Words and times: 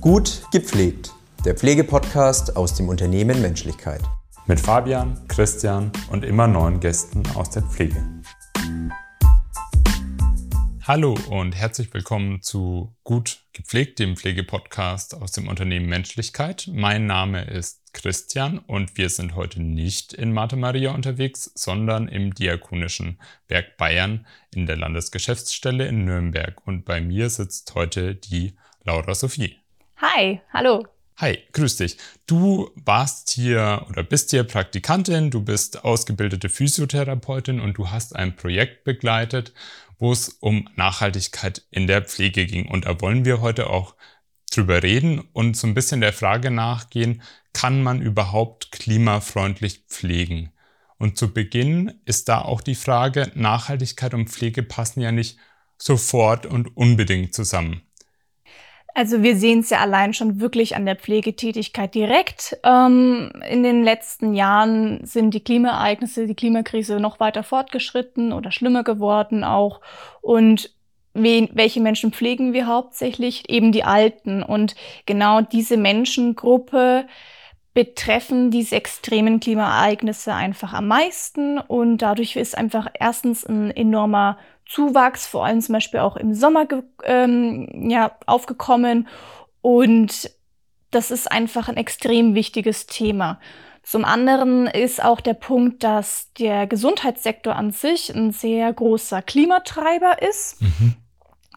Gut 0.00 0.44
gepflegt, 0.50 1.12
der 1.44 1.54
Pflegepodcast 1.54 2.56
aus 2.56 2.72
dem 2.74 2.88
Unternehmen 2.88 3.42
Menschlichkeit. 3.42 4.00
Mit 4.46 4.58
Fabian, 4.58 5.20
Christian 5.28 5.92
und 6.10 6.24
immer 6.24 6.46
neuen 6.46 6.80
Gästen 6.80 7.22
aus 7.34 7.50
der 7.50 7.64
Pflege. 7.64 8.02
Hallo 10.84 11.18
und 11.28 11.54
herzlich 11.54 11.92
willkommen 11.92 12.40
zu 12.40 12.96
Gut 13.04 13.44
gepflegt, 13.52 13.98
dem 13.98 14.16
Pflegepodcast 14.16 15.20
aus 15.20 15.32
dem 15.32 15.48
Unternehmen 15.48 15.90
Menschlichkeit. 15.90 16.70
Mein 16.72 17.04
Name 17.04 17.44
ist 17.44 17.92
Christian 17.92 18.58
und 18.58 18.96
wir 18.96 19.10
sind 19.10 19.34
heute 19.34 19.60
nicht 19.60 20.14
in 20.14 20.32
Martha 20.32 20.56
Maria 20.56 20.94
unterwegs, 20.94 21.52
sondern 21.54 22.08
im 22.08 22.32
Diakonischen 22.32 23.20
Werk 23.48 23.76
Bayern 23.76 24.26
in 24.54 24.64
der 24.64 24.78
Landesgeschäftsstelle 24.78 25.86
in 25.86 26.06
Nürnberg. 26.06 26.66
Und 26.66 26.86
bei 26.86 27.02
mir 27.02 27.28
sitzt 27.28 27.74
heute 27.74 28.14
die 28.14 28.54
Laura 28.82 29.14
Sophie. 29.14 29.60
Hi, 30.02 30.40
hallo. 30.50 30.86
Hi, 31.18 31.38
grüß 31.52 31.76
dich. 31.76 31.98
Du 32.26 32.70
warst 32.74 33.28
hier 33.28 33.84
oder 33.90 34.02
bist 34.02 34.30
hier 34.30 34.44
Praktikantin, 34.44 35.30
du 35.30 35.44
bist 35.44 35.84
ausgebildete 35.84 36.48
Physiotherapeutin 36.48 37.60
und 37.60 37.76
du 37.76 37.90
hast 37.90 38.16
ein 38.16 38.34
Projekt 38.34 38.84
begleitet, 38.84 39.52
wo 39.98 40.10
es 40.10 40.30
um 40.40 40.66
Nachhaltigkeit 40.74 41.66
in 41.70 41.86
der 41.86 42.00
Pflege 42.00 42.46
ging. 42.46 42.66
Und 42.66 42.86
da 42.86 42.98
wollen 43.02 43.26
wir 43.26 43.42
heute 43.42 43.68
auch 43.68 43.94
drüber 44.50 44.82
reden 44.82 45.20
und 45.34 45.54
so 45.54 45.66
ein 45.66 45.74
bisschen 45.74 46.00
der 46.00 46.14
Frage 46.14 46.50
nachgehen, 46.50 47.20
kann 47.52 47.82
man 47.82 48.00
überhaupt 48.00 48.72
klimafreundlich 48.72 49.84
pflegen? 49.86 50.50
Und 50.96 51.18
zu 51.18 51.34
Beginn 51.34 52.00
ist 52.06 52.30
da 52.30 52.40
auch 52.40 52.62
die 52.62 52.74
Frage, 52.74 53.30
Nachhaltigkeit 53.34 54.14
und 54.14 54.30
Pflege 54.30 54.62
passen 54.62 55.02
ja 55.02 55.12
nicht 55.12 55.36
sofort 55.76 56.46
und 56.46 56.74
unbedingt 56.74 57.34
zusammen. 57.34 57.82
Also 58.94 59.22
wir 59.22 59.36
sehen 59.36 59.60
es 59.60 59.70
ja 59.70 59.78
allein 59.78 60.14
schon 60.14 60.40
wirklich 60.40 60.76
an 60.76 60.84
der 60.84 60.96
Pflegetätigkeit 60.96 61.94
direkt. 61.94 62.56
Ähm, 62.64 63.30
in 63.48 63.62
den 63.62 63.84
letzten 63.84 64.34
Jahren 64.34 65.04
sind 65.04 65.32
die 65.32 65.44
Klimaereignisse, 65.44 66.26
die 66.26 66.34
Klimakrise 66.34 67.00
noch 67.00 67.20
weiter 67.20 67.42
fortgeschritten 67.42 68.32
oder 68.32 68.50
schlimmer 68.50 68.82
geworden 68.84 69.44
auch. 69.44 69.80
Und 70.20 70.74
wen, 71.14 71.48
welche 71.52 71.80
Menschen 71.80 72.12
pflegen 72.12 72.52
wir 72.52 72.66
hauptsächlich? 72.66 73.48
Eben 73.48 73.72
die 73.72 73.84
Alten. 73.84 74.42
Und 74.42 74.74
genau 75.06 75.40
diese 75.40 75.76
Menschengruppe 75.76 77.06
betreffen 77.72 78.50
diese 78.50 78.74
extremen 78.74 79.38
Klimaereignisse 79.38 80.34
einfach 80.34 80.72
am 80.72 80.88
meisten. 80.88 81.58
Und 81.58 81.98
dadurch 81.98 82.36
ist 82.36 82.58
einfach 82.58 82.88
erstens 82.98 83.46
ein 83.46 83.70
enormer 83.70 84.38
Zuwachs, 84.70 85.26
vor 85.26 85.44
allem 85.44 85.60
zum 85.60 85.72
Beispiel 85.72 86.00
auch 86.00 86.16
im 86.16 86.32
Sommer 86.32 86.66
ähm, 87.04 87.90
ja, 87.90 88.12
aufgekommen. 88.26 89.08
Und 89.62 90.30
das 90.90 91.10
ist 91.10 91.30
einfach 91.30 91.68
ein 91.68 91.76
extrem 91.76 92.34
wichtiges 92.34 92.86
Thema. 92.86 93.40
Zum 93.82 94.04
anderen 94.04 94.66
ist 94.66 95.02
auch 95.02 95.20
der 95.20 95.34
Punkt, 95.34 95.82
dass 95.82 96.32
der 96.34 96.66
Gesundheitssektor 96.66 97.56
an 97.56 97.72
sich 97.72 98.14
ein 98.14 98.30
sehr 98.30 98.72
großer 98.72 99.22
Klimatreiber 99.22 100.22
ist. 100.22 100.62
Mhm. 100.62 100.94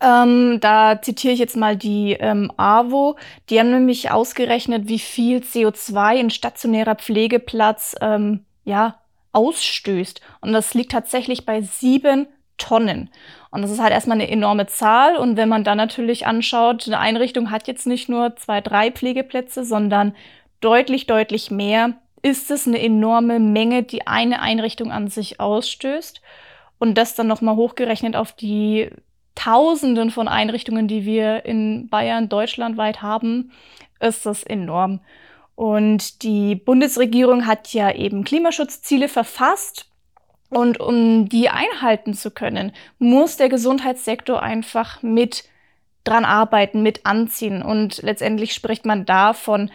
Ähm, 0.01 0.59
da 0.59 1.01
zitiere 1.01 1.33
ich 1.33 1.39
jetzt 1.39 1.55
mal 1.55 1.77
die 1.77 2.13
ähm, 2.13 2.51
AWO. 2.57 3.15
Die 3.49 3.59
haben 3.59 3.71
nämlich 3.71 4.09
ausgerechnet, 4.09 4.87
wie 4.87 4.99
viel 4.99 5.39
CO2 5.39 6.19
ein 6.19 6.29
stationärer 6.29 6.95
Pflegeplatz 6.95 7.95
ähm, 8.01 8.45
ja, 8.65 8.99
ausstößt. 9.33 10.21
Und 10.41 10.53
das 10.53 10.73
liegt 10.73 10.91
tatsächlich 10.91 11.45
bei 11.45 11.61
sieben 11.61 12.27
Tonnen. 12.63 13.09
Und 13.51 13.61
das 13.61 13.71
ist 13.71 13.81
halt 13.81 13.91
erstmal 13.91 14.17
eine 14.17 14.31
enorme 14.31 14.67
Zahl. 14.67 15.17
Und 15.17 15.35
wenn 15.35 15.49
man 15.49 15.65
dann 15.65 15.77
natürlich 15.77 16.25
anschaut, 16.25 16.87
eine 16.87 16.99
Einrichtung 16.99 17.51
hat 17.51 17.67
jetzt 17.67 17.85
nicht 17.85 18.07
nur 18.07 18.35
zwei, 18.37 18.61
drei 18.61 18.89
Pflegeplätze, 18.89 19.65
sondern 19.65 20.15
deutlich, 20.61 21.05
deutlich 21.05 21.51
mehr, 21.51 21.93
ist 22.21 22.49
es 22.49 22.67
eine 22.67 22.81
enorme 22.81 23.39
Menge, 23.39 23.83
die 23.83 24.07
eine 24.07 24.41
Einrichtung 24.41 24.91
an 24.91 25.09
sich 25.09 25.41
ausstößt. 25.41 26.21
Und 26.79 26.97
das 26.97 27.15
dann 27.15 27.27
nochmal 27.27 27.57
hochgerechnet 27.57 28.15
auf 28.15 28.31
die 28.31 28.89
Tausenden 29.35 30.09
von 30.09 30.27
Einrichtungen, 30.27 30.87
die 30.87 31.05
wir 31.05 31.43
in 31.45 31.89
Bayern 31.89 32.29
deutschlandweit 32.29 33.01
haben, 33.01 33.51
ist 33.99 34.25
das 34.25 34.43
enorm. 34.43 35.01
Und 35.55 36.23
die 36.23 36.55
Bundesregierung 36.55 37.45
hat 37.45 37.73
ja 37.73 37.91
eben 37.91 38.23
Klimaschutzziele 38.23 39.09
verfasst 39.09 39.92
und 40.55 40.79
um 40.79 41.29
die 41.29 41.49
einhalten 41.49 42.13
zu 42.13 42.31
können, 42.31 42.71
muss 42.99 43.37
der 43.37 43.49
Gesundheitssektor 43.49 44.41
einfach 44.41 45.01
mit 45.01 45.45
dran 46.03 46.25
arbeiten, 46.25 46.83
mit 46.83 47.05
anziehen. 47.05 47.61
Und 47.61 48.01
letztendlich 48.01 48.53
spricht 48.53 48.85
man 48.85 49.05
da 49.05 49.33
von 49.33 49.71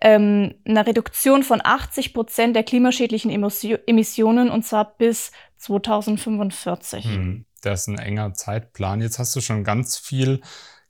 ähm, 0.00 0.54
einer 0.64 0.86
Reduktion 0.86 1.42
von 1.42 1.60
80 1.62 2.14
Prozent 2.14 2.54
der 2.54 2.62
klimaschädlichen 2.62 3.30
Emissionen 3.30 4.50
und 4.50 4.64
zwar 4.64 4.96
bis 4.96 5.32
2045. 5.58 7.04
Hm, 7.04 7.44
das 7.62 7.82
ist 7.82 7.88
ein 7.88 7.98
enger 7.98 8.34
Zeitplan. 8.34 9.00
Jetzt 9.00 9.18
hast 9.18 9.34
du 9.34 9.40
schon 9.40 9.64
ganz 9.64 9.96
viel 9.98 10.40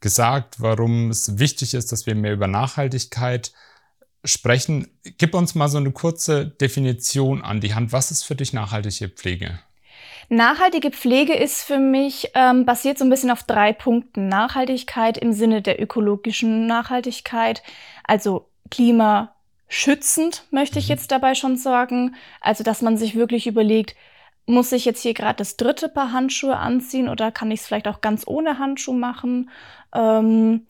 gesagt, 0.01 0.61
warum 0.61 1.11
es 1.11 1.39
wichtig 1.39 1.75
ist, 1.75 1.91
dass 1.91 2.07
wir 2.07 2.15
mehr 2.15 2.33
über 2.33 2.47
Nachhaltigkeit 2.47 3.53
sprechen. 4.25 4.89
Gib 5.19 5.35
uns 5.35 5.55
mal 5.55 5.69
so 5.69 5.79
eine 5.79 5.93
kurze 5.93 6.47
Definition 6.47 7.43
an 7.43 7.61
die 7.61 7.75
Hand. 7.75 7.93
Was 7.93 8.11
ist 8.11 8.25
für 8.25 8.35
dich 8.35 8.53
nachhaltige 8.53 9.09
Pflege? 9.09 9.61
Nachhaltige 10.31 10.91
Pflege 10.91 11.35
ist 11.35 11.63
für 11.63 11.79
mich 11.79 12.31
ähm, 12.35 12.67
basiert 12.67 12.99
so 12.99 13.05
ein 13.05 13.11
bisschen 13.11 13.31
auf 13.31 13.45
drei 13.45 13.73
Punkten. 13.73 14.29
Nachhaltigkeit 14.29 15.17
im 15.17 15.33
Sinne 15.33 15.63
der 15.63 15.81
ökologischen 15.81 16.67
Nachhaltigkeit, 16.67 17.63
also 18.05 18.47
klimaschützend 18.71 20.45
möchte 20.51 20.79
ich 20.79 20.87
mhm. 20.87 20.91
jetzt 20.91 21.11
dabei 21.13 21.35
schon 21.35 21.57
sagen. 21.57 22.15
Also 22.43 22.63
dass 22.63 22.83
man 22.83 22.99
sich 22.99 23.15
wirklich 23.15 23.47
überlegt, 23.47 23.97
muss 24.45 24.73
ich 24.73 24.85
jetzt 24.85 25.03
hier 25.03 25.15
gerade 25.15 25.37
das 25.37 25.57
dritte 25.57 25.89
Paar 25.89 26.13
Handschuhe 26.13 26.57
anziehen 26.57 27.09
oder 27.09 27.31
kann 27.31 27.51
ich 27.51 27.61
es 27.61 27.67
vielleicht 27.67 27.89
auch 27.89 28.03
ganz 28.03 28.25
ohne 28.27 28.59
Handschuh 28.59 28.95
machen? 28.95 29.51
Ähm, 29.95 30.67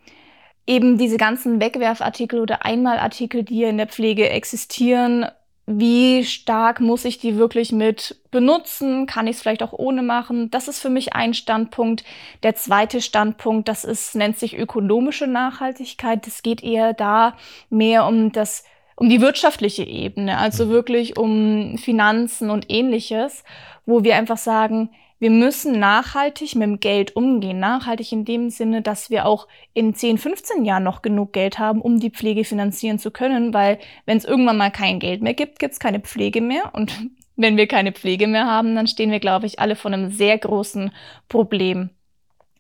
eben 0.68 0.98
diese 0.98 1.16
ganzen 1.16 1.60
Wegwerfartikel 1.60 2.40
oder 2.40 2.64
Einmalartikel, 2.64 3.42
die 3.42 3.64
in 3.64 3.78
der 3.78 3.88
Pflege 3.88 4.28
existieren, 4.28 5.26
wie 5.70 6.24
stark 6.24 6.80
muss 6.80 7.04
ich 7.04 7.18
die 7.18 7.36
wirklich 7.36 7.72
mit 7.72 8.16
benutzen? 8.30 9.06
Kann 9.06 9.26
ich 9.26 9.36
es 9.36 9.42
vielleicht 9.42 9.62
auch 9.62 9.74
ohne 9.74 10.02
machen? 10.02 10.50
Das 10.50 10.66
ist 10.66 10.80
für 10.80 10.88
mich 10.88 11.12
ein 11.12 11.34
Standpunkt. 11.34 12.04
Der 12.42 12.54
zweite 12.54 13.02
Standpunkt, 13.02 13.68
das 13.68 13.84
ist, 13.84 14.14
nennt 14.14 14.38
sich 14.38 14.56
ökonomische 14.56 15.26
Nachhaltigkeit. 15.26 16.26
Es 16.26 16.42
geht 16.42 16.62
eher 16.62 16.94
da 16.94 17.34
mehr 17.68 18.06
um 18.06 18.32
das, 18.32 18.64
um 18.96 19.10
die 19.10 19.20
wirtschaftliche 19.20 19.84
Ebene, 19.84 20.38
also 20.38 20.66
mhm. 20.66 20.70
wirklich 20.70 21.18
um 21.18 21.76
Finanzen 21.76 22.48
und 22.48 22.70
ähnliches, 22.70 23.44
wo 23.84 24.04
wir 24.04 24.16
einfach 24.16 24.38
sagen, 24.38 24.88
wir 25.18 25.30
müssen 25.30 25.78
nachhaltig 25.78 26.54
mit 26.54 26.64
dem 26.64 26.80
Geld 26.80 27.16
umgehen. 27.16 27.58
Nachhaltig 27.58 28.12
in 28.12 28.24
dem 28.24 28.50
Sinne, 28.50 28.82
dass 28.82 29.10
wir 29.10 29.26
auch 29.26 29.48
in 29.74 29.94
10, 29.94 30.18
15 30.18 30.64
Jahren 30.64 30.84
noch 30.84 31.02
genug 31.02 31.32
Geld 31.32 31.58
haben, 31.58 31.80
um 31.80 31.98
die 31.98 32.10
Pflege 32.10 32.44
finanzieren 32.44 32.98
zu 32.98 33.10
können, 33.10 33.52
weil 33.52 33.78
wenn 34.06 34.18
es 34.18 34.24
irgendwann 34.24 34.56
mal 34.56 34.70
kein 34.70 35.00
Geld 35.00 35.22
mehr 35.22 35.34
gibt, 35.34 35.58
gibt 35.58 35.72
es 35.72 35.80
keine 35.80 36.00
Pflege 36.00 36.40
mehr. 36.40 36.72
Und 36.74 36.92
wenn 37.36 37.56
wir 37.56 37.66
keine 37.66 37.92
Pflege 37.92 38.26
mehr 38.26 38.46
haben, 38.46 38.74
dann 38.74 38.86
stehen 38.86 39.10
wir, 39.10 39.20
glaube 39.20 39.46
ich, 39.46 39.58
alle 39.58 39.76
vor 39.76 39.92
einem 39.92 40.10
sehr 40.10 40.38
großen 40.38 40.92
Problem. 41.28 41.90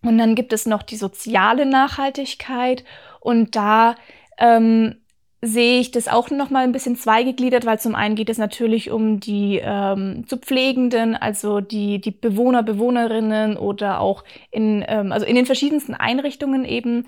Und 0.02 0.18
dann 0.18 0.34
gibt 0.34 0.52
es 0.52 0.66
noch 0.66 0.82
die 0.82 0.96
soziale 0.96 1.66
Nachhaltigkeit 1.66 2.84
und 3.20 3.56
da 3.56 3.96
ähm, 4.38 4.96
sehe 5.40 5.78
ich 5.78 5.92
das 5.92 6.08
auch 6.08 6.30
noch 6.30 6.50
mal 6.50 6.64
ein 6.64 6.72
bisschen 6.72 6.96
zweigegliedert, 6.96 7.64
weil 7.64 7.78
zum 7.78 7.94
einen 7.94 8.16
geht 8.16 8.28
es 8.28 8.38
natürlich 8.38 8.90
um 8.90 9.20
die 9.20 9.60
ähm, 9.62 10.24
zu 10.26 10.36
Pflegenden, 10.36 11.14
also 11.14 11.60
die 11.60 12.00
die 12.00 12.10
Bewohner, 12.10 12.62
Bewohnerinnen 12.62 13.56
oder 13.56 14.00
auch 14.00 14.24
in 14.50 14.84
ähm, 14.88 15.12
also 15.12 15.24
in 15.26 15.36
den 15.36 15.46
verschiedensten 15.46 15.94
Einrichtungen 15.94 16.64
eben 16.64 17.06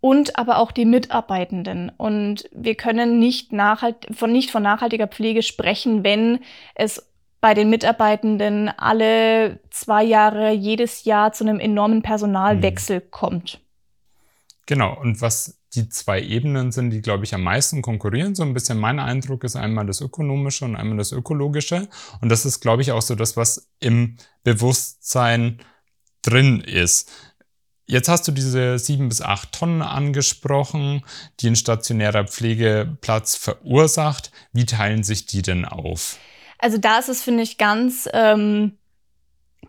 und 0.00 0.38
aber 0.38 0.58
auch 0.58 0.72
die 0.72 0.84
Mitarbeitenden. 0.84 1.90
Und 1.96 2.48
wir 2.52 2.74
können 2.74 3.18
nicht 3.18 3.52
nachhalt 3.52 4.08
von 4.12 4.32
nicht 4.32 4.50
von 4.50 4.62
nachhaltiger 4.62 5.06
Pflege 5.06 5.42
sprechen, 5.42 6.04
wenn 6.04 6.40
es 6.74 7.06
bei 7.40 7.54
den 7.54 7.70
Mitarbeitenden 7.70 8.68
alle 8.68 9.58
zwei 9.70 10.04
Jahre 10.04 10.50
jedes 10.50 11.04
Jahr 11.04 11.32
zu 11.32 11.44
einem 11.44 11.58
enormen 11.58 12.02
Personalwechsel 12.02 13.00
mhm. 13.00 13.10
kommt. 13.10 13.60
Genau. 14.66 14.98
Und 15.00 15.20
was 15.22 15.59
die 15.74 15.88
zwei 15.88 16.20
Ebenen 16.20 16.72
sind, 16.72 16.90
die, 16.90 17.02
glaube 17.02 17.24
ich, 17.24 17.34
am 17.34 17.42
meisten 17.42 17.82
konkurrieren. 17.82 18.34
So 18.34 18.42
ein 18.42 18.54
bisschen 18.54 18.78
mein 18.78 18.98
Eindruck 18.98 19.44
ist 19.44 19.56
einmal 19.56 19.86
das 19.86 20.00
Ökonomische 20.00 20.64
und 20.64 20.76
einmal 20.76 20.98
das 20.98 21.12
Ökologische. 21.12 21.88
Und 22.20 22.28
das 22.28 22.44
ist, 22.44 22.60
glaube 22.60 22.82
ich, 22.82 22.92
auch 22.92 23.02
so 23.02 23.14
das, 23.14 23.36
was 23.36 23.70
im 23.78 24.16
Bewusstsein 24.42 25.60
drin 26.22 26.60
ist. 26.60 27.10
Jetzt 27.86 28.08
hast 28.08 28.26
du 28.28 28.32
diese 28.32 28.78
sieben 28.78 29.08
bis 29.08 29.20
acht 29.20 29.52
Tonnen 29.52 29.82
angesprochen, 29.82 31.04
die 31.40 31.48
ein 31.48 31.56
stationärer 31.56 32.24
Pflegeplatz 32.26 33.36
verursacht. 33.36 34.30
Wie 34.52 34.66
teilen 34.66 35.02
sich 35.02 35.26
die 35.26 35.42
denn 35.42 35.64
auf? 35.64 36.18
Also 36.58 36.78
da 36.78 36.98
ist 36.98 37.08
es, 37.08 37.22
finde 37.22 37.42
ich, 37.42 37.58
ganz 37.58 38.08
ähm, 38.12 38.78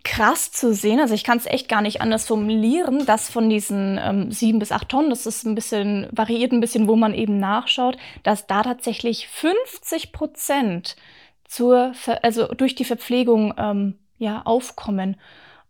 krass 0.04 0.50
zu 0.50 0.74
sehen. 0.74 1.00
Also 1.00 1.14
ich 1.14 1.24
kann 1.24 1.38
es 1.38 1.46
echt 1.46 1.68
gar 1.68 1.82
nicht 1.82 2.00
anders 2.00 2.26
formulieren, 2.26 3.06
dass 3.06 3.30
von 3.30 3.48
diesen 3.48 4.00
ähm, 4.02 4.32
sieben 4.32 4.58
bis 4.58 4.72
acht 4.72 4.88
Tonnen, 4.88 5.10
das 5.10 5.26
ist 5.26 5.44
ein 5.44 5.54
bisschen, 5.54 6.08
variiert 6.10 6.52
ein 6.52 6.60
bisschen, 6.60 6.88
wo 6.88 6.96
man 6.96 7.14
eben 7.14 7.38
nachschaut, 7.38 7.96
dass 8.22 8.46
da 8.46 8.62
tatsächlich 8.62 9.28
50 9.28 10.12
Prozent 10.12 10.96
zur, 11.44 11.92
also 12.22 12.46
durch 12.48 12.74
die 12.74 12.84
Verpflegung 12.84 13.54
ähm, 13.58 13.98
ja, 14.18 14.42
aufkommen. 14.42 15.16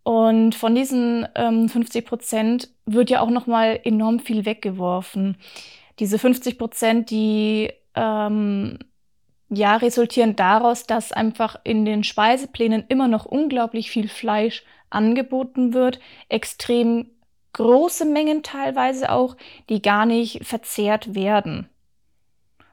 Und 0.04 0.54
von 0.54 0.74
diesen 0.74 1.26
ähm, 1.34 1.68
50 1.68 2.06
Prozent 2.06 2.70
wird 2.86 3.10
ja 3.10 3.20
auch 3.20 3.30
nochmal 3.30 3.80
enorm 3.84 4.18
viel 4.20 4.44
weggeworfen. 4.44 5.36
Diese 5.98 6.18
50 6.18 6.58
Prozent, 6.58 7.10
die 7.10 7.72
ähm, 7.94 8.78
ja, 9.54 9.76
resultieren 9.76 10.34
daraus, 10.34 10.86
dass 10.86 11.12
einfach 11.12 11.56
in 11.62 11.84
den 11.84 12.04
Speiseplänen 12.04 12.84
immer 12.88 13.06
noch 13.06 13.26
unglaublich 13.26 13.90
viel 13.90 14.08
Fleisch 14.08 14.64
angeboten 14.88 15.74
wird, 15.74 16.00
extrem 16.30 17.10
große 17.52 18.06
Mengen 18.06 18.42
teilweise 18.42 19.12
auch, 19.12 19.36
die 19.68 19.82
gar 19.82 20.06
nicht 20.06 20.44
verzehrt 20.46 21.14
werden. 21.14 21.68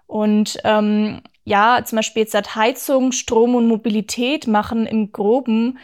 Und 0.08 0.58
ähm, 0.64 1.22
ja, 1.44 1.84
zum 1.84 1.98
Beispiel 1.98 2.22
jetzt 2.22 2.31
seit 2.31 2.56
Heizung, 2.56 3.12
Strom 3.12 3.56
und 3.56 3.68
Mobilität 3.68 4.48
machen 4.48 4.86
im 4.86 5.12
Groben 5.12 5.80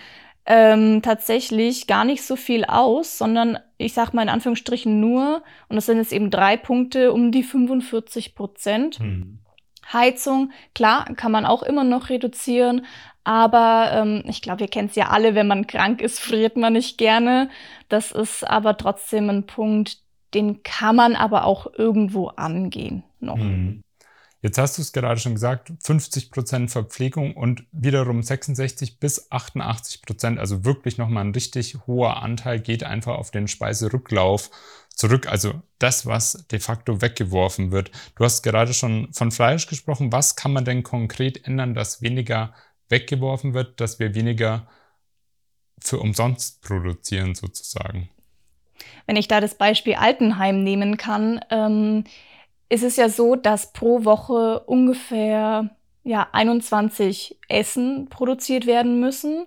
ähm, 0.45 1.01
tatsächlich 1.01 1.87
gar 1.87 2.05
nicht 2.05 2.23
so 2.23 2.37
viel 2.37 2.63
aus, 2.63 3.17
sondern 3.17 3.59
ich 3.77 3.93
sag 3.93 4.13
mal 4.13 4.21
in 4.21 4.29
Anführungsstrichen 4.29 4.99
nur, 4.99 5.43
und 5.67 5.75
das 5.75 5.87
sind 5.87 5.97
jetzt 5.97 6.13
eben 6.13 6.31
drei 6.31 6.55
Punkte, 6.55 7.11
um 7.11 7.31
die 7.31 7.43
45 7.43 8.33
Prozent. 8.33 8.99
Mhm. 8.99 9.39
Heizung, 9.91 10.51
klar, 10.73 11.05
kann 11.15 11.31
man 11.31 11.45
auch 11.45 11.63
immer 11.63 11.83
noch 11.83 12.09
reduzieren, 12.09 12.85
aber 13.23 13.89
ähm, 13.91 14.23
ich 14.25 14.41
glaube, 14.41 14.61
ihr 14.61 14.67
kennt 14.67 14.91
es 14.91 14.95
ja 14.95 15.09
alle, 15.09 15.35
wenn 15.35 15.47
man 15.47 15.67
krank 15.67 16.01
ist, 16.01 16.19
friert 16.19 16.57
man 16.57 16.73
nicht 16.73 16.97
gerne. 16.97 17.49
Das 17.89 18.11
ist 18.11 18.43
aber 18.43 18.77
trotzdem 18.77 19.29
ein 19.29 19.47
Punkt, 19.47 19.97
den 20.33 20.63
kann 20.63 20.95
man 20.95 21.15
aber 21.15 21.45
auch 21.45 21.67
irgendwo 21.77 22.27
angehen 22.27 23.03
noch. 23.19 23.37
Mhm. 23.37 23.81
Jetzt 24.45 24.59
hast 24.59 24.77
du 24.77 24.83
es 24.83 24.93
gerade 24.93 25.19
schon 25.19 25.33
gesagt, 25.33 25.73
50 25.81 26.29
Prozent 26.29 26.69
Verpflegung 26.69 27.35
und 27.35 27.65
wiederum 27.71 28.21
66 28.21 28.99
bis 28.99 29.31
88 29.31 30.03
Prozent, 30.03 30.37
also 30.37 30.63
wirklich 30.63 30.99
nochmal 30.99 31.25
ein 31.25 31.31
richtig 31.31 31.77
hoher 31.87 32.21
Anteil 32.21 32.59
geht 32.59 32.83
einfach 32.83 33.15
auf 33.15 33.31
den 33.31 33.47
Speiserücklauf 33.47 34.51
zurück. 34.95 35.27
Also 35.27 35.61
das, 35.79 36.05
was 36.05 36.45
de 36.51 36.59
facto 36.59 37.01
weggeworfen 37.01 37.71
wird. 37.71 37.91
Du 38.15 38.23
hast 38.23 38.41
gerade 38.41 38.73
schon 38.73 39.11
von 39.13 39.31
Fleisch 39.31 39.67
gesprochen. 39.67 40.11
Was 40.11 40.35
kann 40.35 40.53
man 40.53 40.65
denn 40.65 40.83
konkret 40.83 41.45
ändern, 41.45 41.73
dass 41.73 42.01
weniger 42.01 42.53
weggeworfen 42.89 43.53
wird, 43.53 43.79
dass 43.81 43.99
wir 43.99 44.15
weniger 44.15 44.67
für 45.79 45.99
umsonst 45.99 46.61
produzieren 46.61 47.35
sozusagen? 47.35 48.09
Wenn 49.05 49.15
ich 49.15 49.27
da 49.27 49.41
das 49.41 49.55
Beispiel 49.55 49.95
Altenheim 49.95 50.63
nehmen 50.63 50.97
kann, 50.97 51.39
ähm, 51.49 52.05
ist 52.69 52.83
es 52.83 52.95
ja 52.95 53.09
so, 53.09 53.35
dass 53.35 53.73
pro 53.73 54.05
Woche 54.05 54.61
ungefähr 54.61 55.69
ja, 56.03 56.27
21 56.31 57.39
Essen 57.47 58.07
produziert 58.09 58.65
werden 58.65 58.99
müssen 58.99 59.45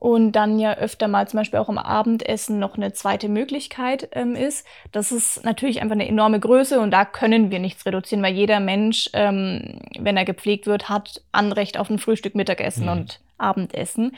und 0.00 0.32
dann 0.32 0.58
ja 0.58 0.74
öfter 0.78 1.08
mal 1.08 1.28
zum 1.28 1.38
Beispiel 1.38 1.60
auch 1.60 1.68
im 1.68 1.76
Abendessen 1.76 2.58
noch 2.58 2.76
eine 2.76 2.94
zweite 2.94 3.28
Möglichkeit 3.28 4.08
ähm, 4.12 4.34
ist. 4.34 4.66
Das 4.92 5.12
ist 5.12 5.44
natürlich 5.44 5.82
einfach 5.82 5.94
eine 5.94 6.08
enorme 6.08 6.40
Größe 6.40 6.80
und 6.80 6.90
da 6.90 7.04
können 7.04 7.50
wir 7.50 7.58
nichts 7.58 7.84
reduzieren, 7.84 8.24
weil 8.24 8.32
jeder 8.32 8.60
Mensch, 8.60 9.10
ähm, 9.12 9.78
wenn 9.98 10.16
er 10.16 10.24
gepflegt 10.24 10.66
wird, 10.66 10.88
hat 10.88 11.22
Anrecht 11.32 11.78
auf 11.78 11.90
ein 11.90 11.98
Frühstück, 11.98 12.34
Mittagessen 12.34 12.84
mhm. 12.84 12.92
und 12.92 13.20
Abendessen. 13.36 14.16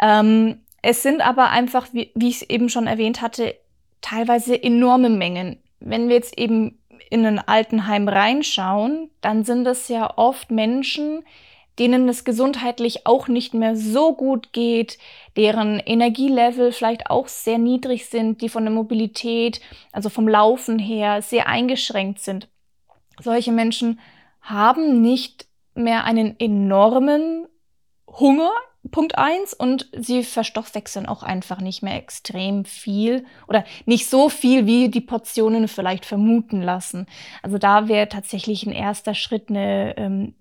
Ähm, 0.00 0.60
es 0.80 1.02
sind 1.02 1.20
aber 1.20 1.50
einfach, 1.50 1.88
wie, 1.92 2.10
wie 2.14 2.30
ich 2.30 2.36
es 2.36 2.50
eben 2.50 2.70
schon 2.70 2.86
erwähnt 2.86 3.20
hatte, 3.20 3.54
teilweise 4.00 4.60
enorme 4.60 5.10
Mengen. 5.10 5.58
Wenn 5.78 6.08
wir 6.08 6.16
jetzt 6.16 6.38
eben 6.38 6.78
in 7.10 7.26
ein 7.26 7.38
Altenheim 7.38 8.08
reinschauen, 8.08 9.10
dann 9.20 9.44
sind 9.44 9.66
es 9.66 9.88
ja 9.88 10.16
oft 10.16 10.50
Menschen, 10.50 11.22
denen 11.78 12.08
es 12.08 12.24
gesundheitlich 12.24 13.06
auch 13.06 13.28
nicht 13.28 13.54
mehr 13.54 13.76
so 13.76 14.14
gut 14.14 14.52
geht, 14.52 14.98
deren 15.36 15.78
Energielevel 15.78 16.72
vielleicht 16.72 17.08
auch 17.08 17.28
sehr 17.28 17.58
niedrig 17.58 18.06
sind, 18.06 18.42
die 18.42 18.48
von 18.48 18.64
der 18.64 18.72
Mobilität, 18.72 19.60
also 19.90 20.08
vom 20.08 20.28
Laufen 20.28 20.78
her, 20.78 21.22
sehr 21.22 21.46
eingeschränkt 21.46 22.20
sind. 22.20 22.48
Solche 23.20 23.52
Menschen 23.52 24.00
haben 24.40 25.00
nicht 25.00 25.46
mehr 25.74 26.04
einen 26.04 26.38
enormen 26.38 27.46
Hunger 28.06 28.50
Punkt 28.90 29.16
eins 29.16 29.54
und 29.54 29.88
sie 29.96 30.24
verstoffwechseln 30.24 31.06
auch 31.06 31.22
einfach 31.22 31.60
nicht 31.60 31.82
mehr 31.82 31.96
extrem 31.96 32.64
viel 32.64 33.24
oder 33.46 33.64
nicht 33.86 34.08
so 34.10 34.28
viel, 34.28 34.66
wie 34.66 34.88
die 34.88 35.00
Portionen 35.00 35.68
vielleicht 35.68 36.04
vermuten 36.04 36.60
lassen. 36.62 37.06
Also 37.42 37.58
da 37.58 37.86
wäre 37.86 38.08
tatsächlich 38.08 38.66
ein 38.66 38.72
erster 38.72 39.14
Schritt 39.14 39.50
eine 39.50 39.96
ähm, 39.96 40.34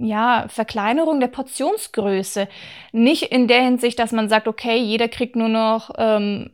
ja, 0.00 0.46
Verkleinerung 0.48 1.20
der 1.20 1.28
Portionsgröße. 1.28 2.48
Nicht 2.92 3.24
in 3.24 3.48
der 3.48 3.62
Hinsicht, 3.62 3.98
dass 3.98 4.12
man 4.12 4.28
sagt, 4.28 4.48
okay, 4.48 4.78
jeder 4.78 5.08
kriegt 5.08 5.36
nur 5.36 5.48
noch 5.48 5.90
ähm, 5.98 6.50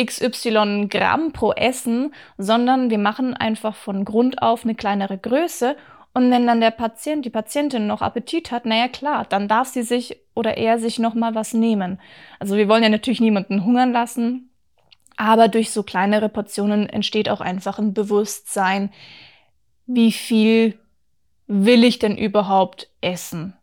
XY 0.00 0.86
Gramm 0.88 1.32
pro 1.32 1.52
Essen, 1.52 2.14
sondern 2.38 2.90
wir 2.90 2.98
machen 2.98 3.34
einfach 3.34 3.74
von 3.74 4.04
Grund 4.04 4.42
auf 4.42 4.64
eine 4.64 4.74
kleinere 4.74 5.18
Größe 5.18 5.76
und 6.14 6.30
wenn 6.30 6.46
dann 6.46 6.60
der 6.60 6.70
Patient, 6.70 7.24
die 7.24 7.30
Patientin 7.30 7.88
noch 7.88 8.00
Appetit 8.00 8.52
hat, 8.52 8.66
naja 8.66 8.86
klar, 8.86 9.26
dann 9.28 9.48
darf 9.48 9.66
sie 9.66 9.82
sich 9.82 10.16
oder 10.34 10.56
er 10.56 10.78
sich 10.78 11.00
noch 11.00 11.14
mal 11.14 11.34
was 11.34 11.54
nehmen. 11.54 12.00
Also 12.38 12.56
wir 12.56 12.68
wollen 12.68 12.84
ja 12.84 12.88
natürlich 12.88 13.20
niemanden 13.20 13.64
hungern 13.64 13.92
lassen, 13.92 14.50
aber 15.16 15.48
durch 15.48 15.72
so 15.72 15.82
kleinere 15.82 16.28
Portionen 16.28 16.88
entsteht 16.88 17.28
auch 17.28 17.40
einfach 17.40 17.80
ein 17.80 17.94
Bewusstsein, 17.94 18.92
wie 19.86 20.12
viel 20.12 20.78
will 21.46 21.84
ich 21.84 21.98
denn 21.98 22.16
überhaupt 22.16 22.88
essen? 23.00 23.54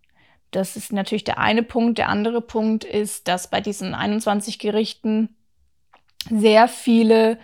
Das 0.51 0.75
ist 0.75 0.91
natürlich 0.91 1.23
der 1.23 1.37
eine 1.37 1.63
Punkt. 1.63 1.97
Der 1.97 2.09
andere 2.09 2.41
Punkt 2.41 2.83
ist, 2.83 3.27
dass 3.27 3.49
bei 3.49 3.61
diesen 3.61 3.95
21 3.95 4.59
Gerichten 4.59 5.35
sehr 6.29 6.67
viele 6.67 7.39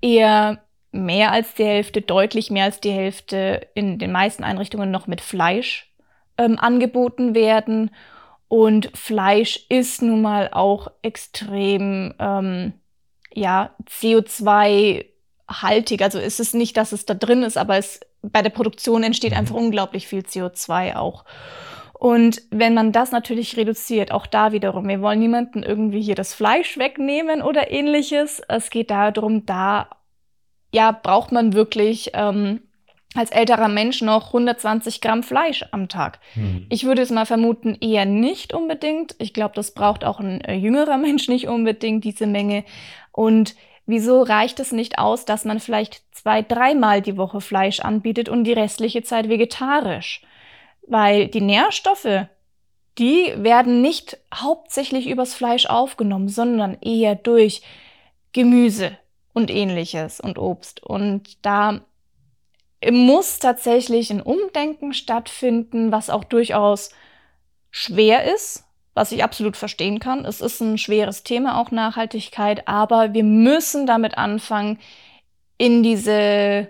eher 0.00 0.62
mehr 0.92 1.32
als 1.32 1.54
die 1.54 1.64
Hälfte, 1.64 2.02
deutlich 2.02 2.50
mehr 2.50 2.64
als 2.64 2.80
die 2.80 2.92
Hälfte 2.92 3.66
in 3.74 3.98
den 3.98 4.12
meisten 4.12 4.44
Einrichtungen 4.44 4.90
noch 4.90 5.06
mit 5.06 5.22
Fleisch 5.22 5.90
ähm, 6.36 6.58
angeboten 6.58 7.34
werden. 7.34 7.90
Und 8.48 8.90
Fleisch 8.94 9.64
ist 9.70 10.02
nun 10.02 10.20
mal 10.20 10.50
auch 10.52 10.88
extrem 11.00 12.12
ähm, 12.18 12.74
ja, 13.32 13.74
CO2-haltig. 13.88 16.02
Also 16.02 16.18
ist 16.18 16.40
es 16.40 16.52
nicht, 16.52 16.76
dass 16.76 16.92
es 16.92 17.06
da 17.06 17.14
drin 17.14 17.42
ist, 17.42 17.56
aber 17.56 17.78
es, 17.78 18.00
bei 18.22 18.42
der 18.42 18.50
Produktion 18.50 19.02
entsteht 19.02 19.32
einfach 19.32 19.56
mhm. 19.56 19.66
unglaublich 19.66 20.06
viel 20.06 20.20
CO2 20.20 20.96
auch. 20.96 21.24
Und 21.94 22.42
wenn 22.50 22.74
man 22.74 22.90
das 22.90 23.12
natürlich 23.12 23.56
reduziert, 23.56 24.10
auch 24.10 24.26
da 24.26 24.50
wiederum, 24.50 24.88
wir 24.88 25.00
wollen 25.02 25.20
niemanden 25.20 25.62
irgendwie 25.62 26.02
hier 26.02 26.16
das 26.16 26.34
Fleisch 26.34 26.76
wegnehmen 26.76 27.42
oder 27.42 27.70
ähnliches. 27.70 28.42
Es 28.48 28.70
geht 28.70 28.90
darum, 28.90 29.46
da 29.46 29.88
ja, 30.72 30.90
braucht 30.90 31.30
man 31.30 31.52
wirklich 31.52 32.10
ähm, 32.14 32.62
als 33.14 33.30
älterer 33.30 33.68
Mensch 33.68 34.00
noch 34.00 34.28
120 34.28 35.00
Gramm 35.00 35.22
Fleisch 35.22 35.64
am 35.70 35.88
Tag. 35.88 36.18
Hm. 36.34 36.66
Ich 36.70 36.84
würde 36.84 37.02
es 37.02 37.10
mal 37.10 37.26
vermuten, 37.26 37.76
eher 37.80 38.04
nicht 38.06 38.54
unbedingt. 38.54 39.14
Ich 39.18 39.34
glaube, 39.34 39.54
das 39.54 39.74
braucht 39.74 40.04
auch 40.04 40.18
ein 40.18 40.40
äh, 40.40 40.54
jüngerer 40.54 40.96
Mensch 40.98 41.28
nicht 41.28 41.46
unbedingt, 41.46 42.04
diese 42.04 42.26
Menge. 42.26 42.64
Und 43.12 43.54
wieso 43.86 44.22
reicht 44.22 44.60
es 44.60 44.72
nicht 44.72 44.98
aus, 44.98 45.24
dass 45.24 45.44
man 45.44 45.60
vielleicht 45.60 46.02
zwei, 46.12 46.42
dreimal 46.42 47.02
die 47.02 47.16
Woche 47.16 47.40
Fleisch 47.40 47.80
anbietet 47.80 48.28
und 48.28 48.44
die 48.44 48.52
restliche 48.52 49.02
Zeit 49.02 49.28
vegetarisch? 49.28 50.22
Weil 50.86 51.28
die 51.28 51.40
Nährstoffe, 51.40 52.26
die 52.98 53.32
werden 53.36 53.80
nicht 53.80 54.18
hauptsächlich 54.34 55.08
übers 55.08 55.34
Fleisch 55.34 55.66
aufgenommen, 55.66 56.28
sondern 56.28 56.76
eher 56.80 57.14
durch 57.14 57.62
Gemüse, 58.32 58.96
und 59.32 59.50
ähnliches 59.50 60.20
und 60.20 60.38
Obst. 60.38 60.82
Und 60.82 61.44
da 61.44 61.80
muss 62.90 63.38
tatsächlich 63.38 64.10
ein 64.10 64.22
Umdenken 64.22 64.92
stattfinden, 64.92 65.92
was 65.92 66.10
auch 66.10 66.24
durchaus 66.24 66.90
schwer 67.70 68.32
ist, 68.32 68.64
was 68.94 69.12
ich 69.12 69.24
absolut 69.24 69.56
verstehen 69.56 69.98
kann. 69.98 70.24
Es 70.24 70.40
ist 70.40 70.60
ein 70.60 70.78
schweres 70.78 71.22
Thema, 71.22 71.60
auch 71.60 71.70
Nachhaltigkeit, 71.70 72.68
aber 72.68 73.14
wir 73.14 73.24
müssen 73.24 73.86
damit 73.86 74.18
anfangen, 74.18 74.78
in 75.58 75.82
diese 75.82 76.68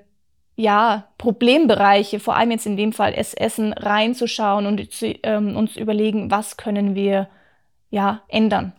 ja, 0.54 1.08
Problembereiche, 1.18 2.20
vor 2.20 2.36
allem 2.36 2.50
jetzt 2.50 2.66
in 2.66 2.76
dem 2.76 2.92
Fall 2.92 3.14
Essen, 3.14 3.72
reinzuschauen 3.72 4.66
und 4.66 4.92
zu, 4.92 5.06
ähm, 5.22 5.56
uns 5.56 5.76
überlegen, 5.76 6.30
was 6.30 6.56
können 6.56 6.94
wir 6.94 7.28
ja 7.90 8.22
ändern. 8.28 8.74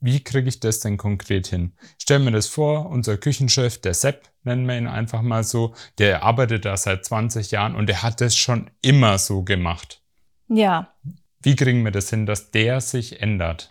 Wie 0.00 0.22
kriege 0.22 0.48
ich 0.48 0.60
das 0.60 0.78
denn 0.78 0.96
konkret 0.96 1.48
hin? 1.48 1.72
Stell 1.98 2.20
mir 2.20 2.30
das 2.30 2.46
vor, 2.46 2.88
unser 2.88 3.16
Küchenchef, 3.16 3.80
der 3.80 3.94
Sepp, 3.94 4.28
nennen 4.44 4.66
wir 4.66 4.78
ihn 4.78 4.86
einfach 4.86 5.22
mal 5.22 5.42
so, 5.42 5.74
der 5.98 6.22
arbeitet 6.22 6.64
da 6.64 6.76
seit 6.76 7.04
20 7.04 7.50
Jahren 7.50 7.74
und 7.74 7.88
der 7.88 8.02
hat 8.04 8.20
das 8.20 8.36
schon 8.36 8.70
immer 8.80 9.18
so 9.18 9.42
gemacht. 9.42 10.00
Ja. 10.48 10.94
Wie 11.42 11.56
kriegen 11.56 11.84
wir 11.84 11.92
das 11.92 12.10
hin, 12.10 12.26
dass 12.26 12.50
der 12.50 12.80
sich 12.80 13.22
ändert? 13.22 13.70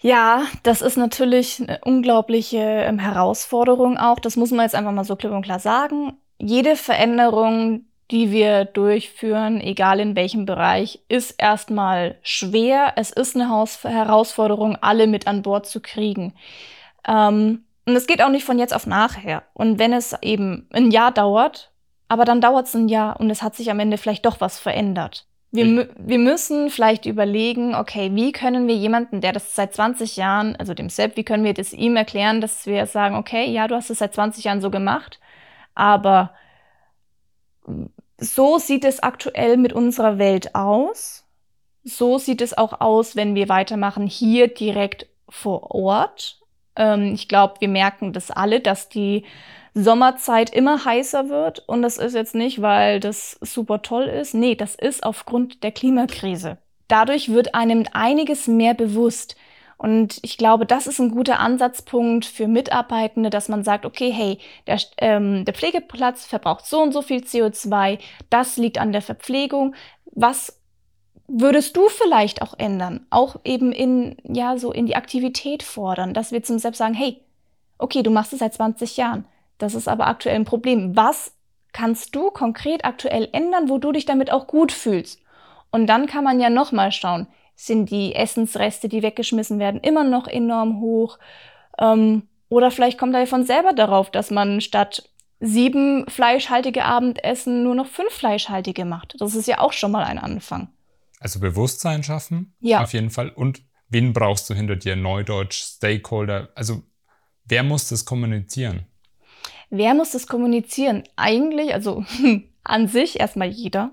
Ja, 0.00 0.42
das 0.62 0.80
ist 0.80 0.96
natürlich 0.96 1.60
eine 1.60 1.80
unglaubliche 1.84 2.58
ähm, 2.58 2.98
Herausforderung 2.98 3.98
auch. 3.98 4.20
Das 4.20 4.36
muss 4.36 4.52
man 4.52 4.64
jetzt 4.64 4.74
einfach 4.74 4.92
mal 4.92 5.04
so 5.04 5.16
klipp 5.16 5.32
und 5.32 5.42
klar 5.42 5.58
sagen. 5.58 6.16
Jede 6.38 6.76
Veränderung, 6.76 7.86
die 8.10 8.30
wir 8.30 8.64
durchführen, 8.64 9.60
egal 9.60 9.98
in 9.98 10.14
welchem 10.14 10.46
Bereich, 10.46 11.00
ist 11.08 11.32
erstmal 11.32 12.16
schwer. 12.22 12.92
Es 12.96 13.10
ist 13.10 13.34
eine 13.34 13.50
Haus 13.50 13.82
Herausforderung, 13.82 14.76
alle 14.76 15.08
mit 15.08 15.26
an 15.26 15.42
Bord 15.42 15.66
zu 15.66 15.80
kriegen. 15.80 16.34
Ähm, 17.06 17.64
und 17.84 17.96
es 17.96 18.06
geht 18.06 18.22
auch 18.22 18.30
nicht 18.30 18.44
von 18.44 18.58
jetzt 18.58 18.74
auf 18.74 18.86
nachher. 18.86 19.42
Und 19.52 19.78
wenn 19.78 19.92
es 19.92 20.14
eben 20.22 20.68
ein 20.72 20.92
Jahr 20.92 21.10
dauert, 21.10 21.72
aber 22.06 22.24
dann 22.24 22.40
dauert 22.40 22.66
es 22.66 22.74
ein 22.74 22.88
Jahr 22.88 23.18
und 23.18 23.30
es 23.30 23.42
hat 23.42 23.56
sich 23.56 23.70
am 23.70 23.80
Ende 23.80 23.98
vielleicht 23.98 24.26
doch 24.26 24.40
was 24.40 24.58
verändert. 24.58 25.27
Wir, 25.50 25.88
wir 25.96 26.18
müssen 26.18 26.68
vielleicht 26.68 27.06
überlegen, 27.06 27.74
okay, 27.74 28.10
wie 28.14 28.32
können 28.32 28.68
wir 28.68 28.74
jemanden, 28.74 29.22
der 29.22 29.32
das 29.32 29.54
seit 29.54 29.74
20 29.74 30.16
Jahren, 30.16 30.56
also 30.56 30.74
dem 30.74 30.90
Sepp, 30.90 31.16
wie 31.16 31.24
können 31.24 31.44
wir 31.44 31.54
das 31.54 31.72
ihm 31.72 31.96
erklären, 31.96 32.42
dass 32.42 32.66
wir 32.66 32.84
sagen, 32.84 33.16
okay, 33.16 33.50
ja, 33.50 33.66
du 33.66 33.74
hast 33.74 33.88
es 33.88 33.98
seit 33.98 34.12
20 34.12 34.44
Jahren 34.44 34.60
so 34.60 34.70
gemacht, 34.70 35.20
aber 35.74 36.34
so 38.18 38.58
sieht 38.58 38.84
es 38.84 39.02
aktuell 39.02 39.56
mit 39.56 39.72
unserer 39.72 40.18
Welt 40.18 40.54
aus. 40.54 41.24
So 41.84 42.18
sieht 42.18 42.42
es 42.42 42.56
auch 42.56 42.80
aus, 42.80 43.16
wenn 43.16 43.34
wir 43.34 43.48
weitermachen 43.48 44.06
hier 44.06 44.48
direkt 44.48 45.06
vor 45.28 45.70
Ort. 45.70 46.40
Ähm, 46.76 47.14
ich 47.14 47.28
glaube, 47.28 47.54
wir 47.60 47.68
merken 47.68 48.12
das 48.12 48.30
alle, 48.30 48.60
dass 48.60 48.88
die 48.88 49.24
Sommerzeit 49.74 50.50
immer 50.50 50.84
heißer 50.84 51.28
wird. 51.28 51.60
Und 51.68 51.82
das 51.82 51.98
ist 51.98 52.14
jetzt 52.14 52.34
nicht, 52.34 52.62
weil 52.62 53.00
das 53.00 53.38
super 53.40 53.82
toll 53.82 54.04
ist. 54.04 54.34
Nee, 54.34 54.54
das 54.54 54.74
ist 54.74 55.04
aufgrund 55.04 55.62
der 55.62 55.72
Klimakrise. 55.72 56.58
Dadurch 56.88 57.30
wird 57.30 57.54
einem 57.54 57.84
einiges 57.92 58.46
mehr 58.46 58.74
bewusst. 58.74 59.36
Und 59.78 60.18
ich 60.22 60.36
glaube, 60.36 60.66
das 60.66 60.88
ist 60.88 60.98
ein 60.98 61.12
guter 61.12 61.38
Ansatzpunkt 61.38 62.24
für 62.24 62.48
Mitarbeitende, 62.48 63.30
dass 63.30 63.48
man 63.48 63.62
sagt, 63.62 63.86
okay, 63.86 64.10
hey, 64.10 64.38
der, 64.66 64.80
ähm, 64.98 65.44
der 65.44 65.54
Pflegeplatz 65.54 66.26
verbraucht 66.26 66.66
so 66.66 66.82
und 66.82 66.92
so 66.92 67.00
viel 67.00 67.20
CO2, 67.20 68.00
das 68.28 68.56
liegt 68.56 68.78
an 68.78 68.90
der 68.90 69.02
Verpflegung. 69.02 69.76
Was 70.06 70.60
würdest 71.28 71.76
du 71.76 71.88
vielleicht 71.88 72.42
auch 72.42 72.58
ändern? 72.58 73.06
Auch 73.10 73.36
eben 73.44 73.70
in, 73.70 74.16
ja, 74.24 74.58
so 74.58 74.72
in 74.72 74.86
die 74.86 74.96
Aktivität 74.96 75.62
fordern, 75.62 76.12
dass 76.12 76.32
wir 76.32 76.42
zum 76.42 76.58
Selbst 76.58 76.78
sagen, 76.78 76.94
hey, 76.94 77.22
okay, 77.78 78.02
du 78.02 78.10
machst 78.10 78.32
es 78.32 78.40
seit 78.40 78.54
20 78.54 78.96
Jahren. 78.96 79.26
Das 79.58 79.74
ist 79.74 79.88
aber 79.88 80.06
aktuell 80.06 80.36
ein 80.36 80.44
Problem. 80.44 80.96
Was 80.96 81.32
kannst 81.72 82.14
du 82.14 82.30
konkret 82.30 82.84
aktuell 82.84 83.28
ändern, 83.32 83.68
wo 83.68 83.78
du 83.78 83.92
dich 83.92 84.06
damit 84.06 84.32
auch 84.32 84.46
gut 84.46 84.72
fühlst? 84.72 85.20
Und 85.70 85.86
dann 85.86 86.06
kann 86.06 86.24
man 86.24 86.40
ja 86.40 86.50
nochmal 86.50 86.92
schauen, 86.92 87.26
sind 87.54 87.90
die 87.90 88.14
Essensreste, 88.14 88.88
die 88.88 89.02
weggeschmissen 89.02 89.58
werden, 89.58 89.80
immer 89.80 90.04
noch 90.04 90.28
enorm 90.28 90.80
hoch? 90.80 91.18
Ähm, 91.78 92.28
oder 92.48 92.70
vielleicht 92.70 92.98
kommt 92.98 93.14
er 93.14 93.26
von 93.26 93.44
selber 93.44 93.72
darauf, 93.72 94.10
dass 94.10 94.30
man 94.30 94.60
statt 94.60 95.10
sieben 95.40 96.08
fleischhaltige 96.08 96.84
Abendessen 96.84 97.62
nur 97.62 97.74
noch 97.74 97.86
fünf 97.86 98.12
fleischhaltige 98.12 98.84
macht. 98.84 99.16
Das 99.18 99.34
ist 99.34 99.46
ja 99.46 99.58
auch 99.58 99.72
schon 99.72 99.92
mal 99.92 100.04
ein 100.04 100.18
Anfang. 100.18 100.68
Also 101.20 101.40
Bewusstsein 101.40 102.02
schaffen, 102.02 102.54
ja. 102.60 102.82
auf 102.82 102.92
jeden 102.92 103.10
Fall. 103.10 103.30
Und 103.30 103.62
wen 103.88 104.12
brauchst 104.12 104.48
du 104.50 104.54
hinter 104.54 104.76
dir? 104.76 104.96
Neudeutsch, 104.96 105.62
Stakeholder. 105.76 106.48
Also 106.54 106.82
wer 107.44 107.62
muss 107.62 107.88
das 107.88 108.04
kommunizieren? 108.04 108.86
Wer 109.70 109.94
muss 109.94 110.12
das 110.12 110.26
kommunizieren? 110.26 111.04
Eigentlich, 111.16 111.74
also 111.74 112.04
an 112.64 112.88
sich 112.88 113.20
erstmal 113.20 113.48
jeder. 113.48 113.92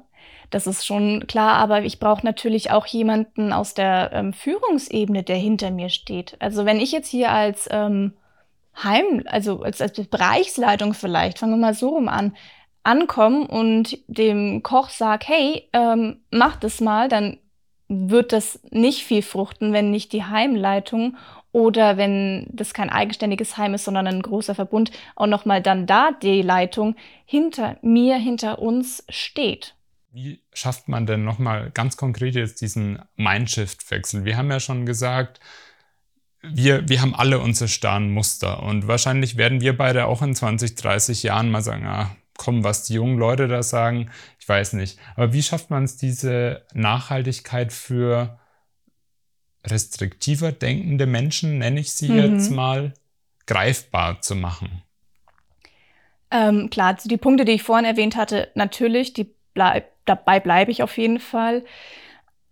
Das 0.49 0.67
ist 0.67 0.85
schon 0.85 1.25
klar, 1.27 1.55
aber 1.55 1.83
ich 1.83 1.99
brauche 1.99 2.25
natürlich 2.25 2.71
auch 2.71 2.85
jemanden 2.85 3.51
aus 3.51 3.73
der 3.73 4.11
ähm, 4.13 4.31
Führungsebene, 4.31 5.23
der 5.23 5.37
hinter 5.37 5.71
mir 5.71 5.89
steht. 5.89 6.37
Also 6.39 6.65
wenn 6.65 6.79
ich 6.79 6.91
jetzt 6.91 7.09
hier 7.09 7.31
als 7.31 7.67
ähm, 7.71 8.13
Heim, 8.83 9.23
also 9.25 9.61
als, 9.61 9.81
als 9.81 9.93
Bereichsleitung 10.07 10.93
vielleicht, 10.93 11.39
fangen 11.39 11.53
wir 11.53 11.57
mal 11.57 11.73
so 11.73 11.89
rum 11.89 12.07
an, 12.07 12.35
ankomme 12.83 13.47
und 13.47 13.97
dem 14.07 14.61
Koch 14.61 14.89
sag, 14.89 15.27
hey, 15.27 15.67
ähm, 15.73 16.21
mach 16.29 16.57
das 16.57 16.81
mal, 16.81 17.09
dann 17.09 17.37
wird 17.87 18.31
das 18.31 18.59
nicht 18.69 19.03
viel 19.03 19.21
fruchten, 19.21 19.73
wenn 19.73 19.91
nicht 19.91 20.11
die 20.13 20.23
Heimleitung 20.23 21.17
oder 21.55 21.95
wenn 21.95 22.47
das 22.51 22.73
kein 22.73 22.89
eigenständiges 22.89 23.55
Heim 23.55 23.75
ist, 23.75 23.85
sondern 23.85 24.07
ein 24.07 24.21
großer 24.21 24.55
Verbund, 24.55 24.91
auch 25.15 25.25
nochmal 25.25 25.61
dann 25.61 25.87
da 25.87 26.11
die 26.11 26.41
Leitung 26.41 26.97
hinter 27.23 27.77
mir, 27.81 28.17
hinter 28.17 28.59
uns 28.59 29.05
steht. 29.07 29.73
Wie 30.11 30.41
schafft 30.51 30.89
man 30.89 31.05
denn 31.05 31.23
nochmal 31.23 31.71
ganz 31.71 31.95
konkret 31.95 32.35
jetzt 32.35 32.59
diesen 32.59 32.99
Mindshift-Wechsel? 33.15 34.25
Wir 34.25 34.35
haben 34.35 34.51
ja 34.51 34.59
schon 34.59 34.85
gesagt, 34.85 35.39
wir, 36.41 36.89
wir 36.89 37.01
haben 37.01 37.15
alle 37.15 37.39
unsere 37.39 37.69
starren 37.69 38.11
Muster 38.11 38.61
und 38.61 38.89
wahrscheinlich 38.89 39.37
werden 39.37 39.61
wir 39.61 39.77
beide 39.77 40.07
auch 40.07 40.21
in 40.21 40.35
20, 40.35 40.75
30 40.75 41.23
Jahren 41.23 41.49
mal 41.51 41.61
sagen, 41.61 41.85
ah, 41.85 42.17
komm, 42.37 42.65
was 42.65 42.83
die 42.83 42.95
jungen 42.95 43.17
Leute 43.17 43.47
da 43.47 43.63
sagen, 43.63 44.11
ich 44.41 44.49
weiß 44.49 44.73
nicht. 44.73 44.99
Aber 45.15 45.31
wie 45.31 45.41
schafft 45.41 45.69
man 45.69 45.85
es, 45.85 45.95
diese 45.95 46.65
Nachhaltigkeit 46.73 47.71
für 47.71 48.39
restriktiver 49.65 50.51
denkende 50.51 51.05
Menschen, 51.05 51.57
nenne 51.57 51.79
ich 51.79 51.91
sie 51.93 52.09
mhm. 52.09 52.35
jetzt 52.35 52.51
mal, 52.51 52.93
greifbar 53.47 54.21
zu 54.21 54.35
machen? 54.35 54.81
Ähm, 56.31 56.69
klar, 56.69 56.97
die 57.03 57.17
Punkte, 57.17 57.45
die 57.45 57.53
ich 57.53 57.63
vorhin 57.63 57.85
erwähnt 57.85 58.15
hatte, 58.15 58.49
natürlich, 58.55 59.13
die 59.13 59.33
bleib, 59.53 59.91
dabei 60.05 60.39
bleibe 60.39 60.71
ich 60.71 60.83
auf 60.83 60.97
jeden 60.97 61.19
Fall. 61.19 61.63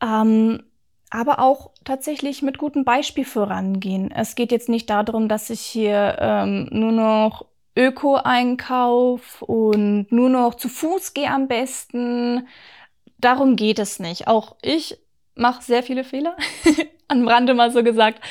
Ähm, 0.01 0.63
aber 1.09 1.39
auch 1.39 1.71
tatsächlich 1.83 2.41
mit 2.41 2.57
gutem 2.57 2.85
Beispiel 2.85 3.25
vorangehen. 3.25 4.09
Es 4.11 4.35
geht 4.35 4.51
jetzt 4.51 4.69
nicht 4.69 4.89
darum, 4.89 5.29
dass 5.29 5.49
ich 5.49 5.61
hier 5.61 6.17
ähm, 6.19 6.67
nur 6.71 6.91
noch 6.91 7.45
Öko-Einkauf 7.75 9.41
und 9.41 10.11
nur 10.11 10.29
noch 10.29 10.55
zu 10.55 10.69
Fuß 10.69 11.13
gehe 11.13 11.29
am 11.29 11.47
besten. 11.47 12.47
Darum 13.17 13.55
geht 13.55 13.79
es 13.79 13.99
nicht. 13.99 14.27
Auch 14.27 14.55
ich 14.61 14.97
mache 15.35 15.63
sehr 15.63 15.83
viele 15.83 16.03
Fehler. 16.03 16.35
Am 17.07 17.27
Rande 17.27 17.53
mal 17.53 17.71
so 17.71 17.83
gesagt. 17.83 18.21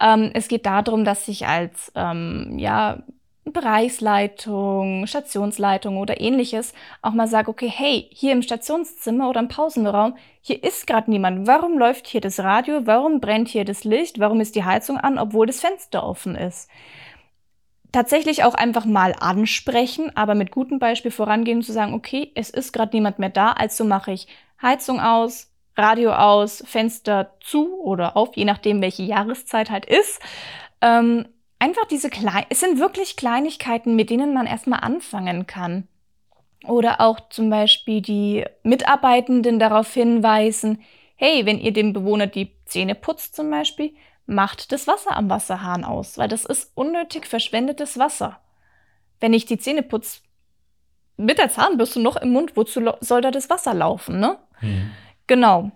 Ähm, 0.00 0.30
es 0.34 0.48
geht 0.48 0.66
darum, 0.66 1.04
dass 1.04 1.26
ich 1.28 1.46
als 1.46 1.90
ähm, 1.94 2.54
ja, 2.58 3.02
Bereichsleitung, 3.52 5.06
Stationsleitung 5.06 5.96
oder 5.96 6.20
ähnliches 6.20 6.74
auch 7.02 7.12
mal 7.12 7.28
sage, 7.28 7.50
okay, 7.50 7.70
hey, 7.74 8.08
hier 8.12 8.32
im 8.32 8.42
Stationszimmer 8.42 9.28
oder 9.28 9.40
im 9.40 9.48
Pausenraum, 9.48 10.16
hier 10.40 10.62
ist 10.62 10.86
gerade 10.86 11.10
niemand. 11.10 11.46
Warum 11.46 11.78
läuft 11.78 12.06
hier 12.06 12.20
das 12.20 12.40
Radio? 12.40 12.86
Warum 12.86 13.20
brennt 13.20 13.48
hier 13.48 13.64
das 13.64 13.84
Licht? 13.84 14.18
Warum 14.18 14.40
ist 14.40 14.54
die 14.54 14.64
Heizung 14.64 14.98
an, 14.98 15.18
obwohl 15.18 15.46
das 15.46 15.60
Fenster 15.60 16.04
offen 16.04 16.34
ist? 16.34 16.70
Tatsächlich 17.90 18.44
auch 18.44 18.54
einfach 18.54 18.84
mal 18.84 19.14
ansprechen, 19.18 20.12
aber 20.14 20.34
mit 20.34 20.50
gutem 20.50 20.78
Beispiel 20.78 21.10
vorangehen 21.10 21.62
zu 21.62 21.72
sagen, 21.72 21.94
okay, 21.94 22.30
es 22.34 22.50
ist 22.50 22.72
gerade 22.72 22.94
niemand 22.94 23.18
mehr 23.18 23.30
da, 23.30 23.52
also 23.52 23.84
mache 23.84 24.12
ich 24.12 24.28
Heizung 24.60 25.00
aus, 25.00 25.50
Radio 25.78 26.12
aus, 26.12 26.62
Fenster 26.66 27.34
zu 27.40 27.80
oder 27.80 28.16
auf, 28.16 28.36
je 28.36 28.44
nachdem, 28.44 28.82
welche 28.82 29.04
Jahreszeit 29.04 29.70
halt 29.70 29.86
ist. 29.86 30.20
Ähm, 30.80 31.28
einfach 31.58 31.86
diese 31.86 32.10
kleinen, 32.10 32.46
es 32.50 32.60
sind 32.60 32.78
wirklich 32.78 33.16
Kleinigkeiten, 33.16 33.96
mit 33.96 34.10
denen 34.10 34.34
man 34.34 34.46
erstmal 34.46 34.80
anfangen 34.80 35.46
kann. 35.46 35.88
Oder 36.66 37.00
auch 37.00 37.20
zum 37.30 37.50
Beispiel 37.50 38.02
die 38.02 38.44
Mitarbeitenden 38.64 39.58
darauf 39.58 39.92
hinweisen, 39.94 40.82
hey, 41.14 41.46
wenn 41.46 41.60
ihr 41.60 41.72
dem 41.72 41.92
Bewohner 41.92 42.26
die 42.26 42.52
Zähne 42.64 42.94
putzt 42.94 43.36
zum 43.36 43.50
Beispiel, 43.50 43.94
macht 44.26 44.72
das 44.72 44.86
Wasser 44.86 45.16
am 45.16 45.30
Wasserhahn 45.30 45.84
aus, 45.84 46.18
weil 46.18 46.28
das 46.28 46.44
ist 46.44 46.72
unnötig 46.74 47.26
verschwendetes 47.26 47.98
Wasser. 47.98 48.40
Wenn 49.20 49.32
ich 49.32 49.46
die 49.46 49.58
Zähne 49.58 49.82
putze, 49.82 50.20
mit 51.16 51.38
der 51.38 51.50
Zahnbürste 51.50 52.00
noch 52.00 52.16
im 52.16 52.30
Mund, 52.30 52.56
wozu 52.56 52.92
soll 53.00 53.20
da 53.20 53.30
das 53.30 53.50
Wasser 53.50 53.74
laufen, 53.74 54.20
ne? 54.20 54.38
Mhm. 54.60 54.90
Genau. 55.28 55.70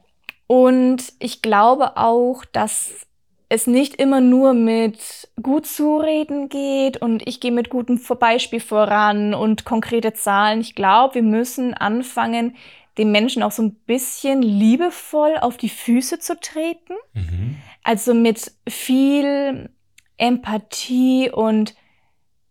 Und 0.49 1.13
ich 1.21 1.41
glaube 1.41 1.97
auch, 1.97 2.45
dass 2.45 3.07
es 3.49 3.67
nicht 3.67 3.97
immer 3.97 4.21
nur 4.21 4.55
mit 4.55 5.29
gut 5.41 5.67
zureden 5.67 6.49
geht 6.49 6.97
und 6.97 7.27
ich 7.29 7.39
gehe 7.39 7.53
mit 7.53 7.69
gutem 7.69 8.01
Beispiel 8.19 8.61
voran 8.61 9.35
und 9.35 9.65
konkrete 9.65 10.15
Zahlen. 10.15 10.61
Ich 10.61 10.75
glaube, 10.75 11.17
wir 11.17 11.23
müssen 11.23 11.75
anfangen, 11.75 12.57
den 12.99 13.13
Menschen 13.13 13.43
auch 13.43 13.53
so 13.53 13.63
ein 13.63 13.75
bisschen 13.75 14.43
liebevoll 14.43 15.37
auf 15.39 15.59
die 15.59 15.69
Füße 15.69 16.19
zu 16.19 16.39
treten. 16.41 16.95
Mhm. 17.13 17.57
Also 17.83 18.15
mit 18.15 18.53
viel 18.69 19.71
Empathie 20.17 21.31
und 21.31 21.75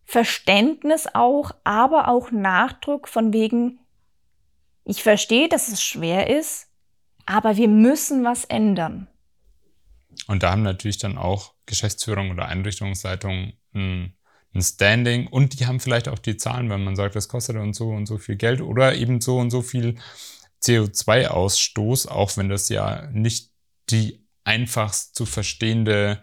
Verständnis 0.06 1.08
auch, 1.14 1.52
aber 1.64 2.10
auch 2.10 2.32
Nachdruck 2.32 3.08
von 3.08 3.34
wegen, 3.34 3.80
ich 4.84 5.04
verstehe, 5.04 5.48
dass 5.48 5.68
es 5.68 5.82
schwer 5.82 6.30
ist, 6.30 6.71
aber 7.32 7.58
wir 7.58 7.68
müssen 7.68 8.24
was 8.24 8.46
ändern. 8.46 9.08
Und 10.28 10.44
da 10.44 10.52
haben 10.52 10.64
natürlich 10.64 10.98
dann 10.98 11.18
auch 11.18 11.54
Geschäftsführung 11.66 12.32
oder 12.32 12.48
Einrichtungsleitung 12.48 13.54
ein, 13.74 14.14
ein, 14.54 14.62
Standing 14.62 15.28
und 15.28 15.60
die 15.60 15.66
haben 15.66 15.80
vielleicht 15.80 16.10
auch 16.10 16.20
die 16.20 16.36
Zahlen, 16.36 16.70
wenn 16.70 16.84
man 16.84 16.96
sagt, 16.96 17.16
das 17.16 17.30
kostet 17.30 17.56
uns 17.56 17.78
so 17.78 17.90
und 17.90 18.06
so 18.06 18.18
viel 18.18 18.36
Geld 18.36 18.62
oder 18.62 18.96
eben 18.96 19.22
so 19.22 19.38
und 19.38 19.50
so 19.50 19.62
viel 19.62 19.96
CO2-Ausstoß, 20.62 22.10
auch 22.10 22.36
wenn 22.36 22.50
das 22.50 22.68
ja 22.70 23.08
nicht 23.14 23.52
die 23.90 24.28
einfachst 24.44 25.16
zu 25.16 25.26
verstehende 25.26 26.22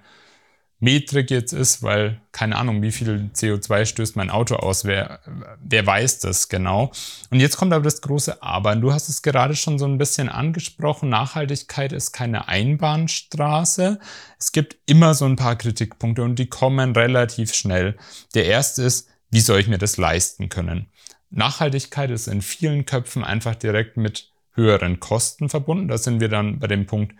Metrik 0.80 1.30
jetzt 1.30 1.52
ist, 1.52 1.82
weil 1.82 2.20
keine 2.30 2.56
Ahnung, 2.56 2.82
wie 2.82 2.92
viel 2.92 3.30
CO2 3.34 3.84
stößt 3.84 4.14
mein 4.14 4.30
Auto 4.30 4.54
aus, 4.54 4.84
wer, 4.84 5.20
wer 5.60 5.84
weiß 5.84 6.20
das 6.20 6.48
genau. 6.48 6.92
Und 7.30 7.40
jetzt 7.40 7.56
kommt 7.56 7.72
aber 7.72 7.82
das 7.82 8.00
große 8.00 8.42
Aber. 8.42 8.76
Du 8.76 8.92
hast 8.92 9.08
es 9.08 9.22
gerade 9.22 9.56
schon 9.56 9.78
so 9.78 9.86
ein 9.86 9.98
bisschen 9.98 10.28
angesprochen. 10.28 11.08
Nachhaltigkeit 11.08 11.92
ist 11.92 12.12
keine 12.12 12.46
Einbahnstraße. 12.46 13.98
Es 14.38 14.52
gibt 14.52 14.76
immer 14.86 15.14
so 15.14 15.24
ein 15.24 15.36
paar 15.36 15.56
Kritikpunkte 15.56 16.22
und 16.22 16.38
die 16.38 16.48
kommen 16.48 16.92
relativ 16.92 17.54
schnell. 17.54 17.96
Der 18.34 18.46
erste 18.46 18.82
ist, 18.82 19.08
wie 19.30 19.40
soll 19.40 19.58
ich 19.58 19.68
mir 19.68 19.78
das 19.78 19.96
leisten 19.96 20.48
können? 20.48 20.86
Nachhaltigkeit 21.30 22.10
ist 22.10 22.28
in 22.28 22.40
vielen 22.40 22.86
Köpfen 22.86 23.24
einfach 23.24 23.56
direkt 23.56 23.96
mit 23.96 24.30
höheren 24.54 25.00
Kosten 25.00 25.48
verbunden. 25.48 25.88
Da 25.88 25.98
sind 25.98 26.20
wir 26.20 26.28
dann 26.28 26.58
bei 26.58 26.66
dem 26.66 26.86
Punkt, 26.86 27.14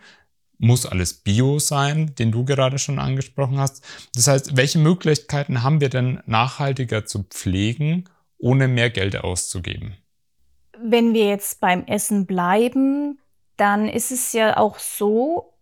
muss 0.59 0.85
alles 0.85 1.13
Bio 1.13 1.57
sein, 1.57 2.13
den 2.19 2.31
du 2.31 2.45
gerade 2.45 2.77
schon 2.77 2.99
angesprochen 2.99 3.59
hast. 3.59 3.83
Das 4.13 4.27
heißt, 4.27 4.57
welche 4.57 4.77
Möglichkeiten 4.77 5.63
haben 5.63 5.81
wir 5.81 5.89
denn 5.89 6.21
nachhaltiger 6.25 7.05
zu 7.05 7.23
pflegen, 7.23 8.07
ohne 8.37 8.67
mehr 8.67 8.89
Geld 8.89 9.17
auszugeben? 9.17 9.95
Wenn 10.77 11.13
wir 11.13 11.27
jetzt 11.27 11.59
beim 11.59 11.85
Essen 11.85 12.25
bleiben, 12.25 13.19
dann 13.57 13.87
ist 13.87 14.11
es 14.11 14.33
ja 14.33 14.57
auch 14.57 14.79
so, 14.79 15.53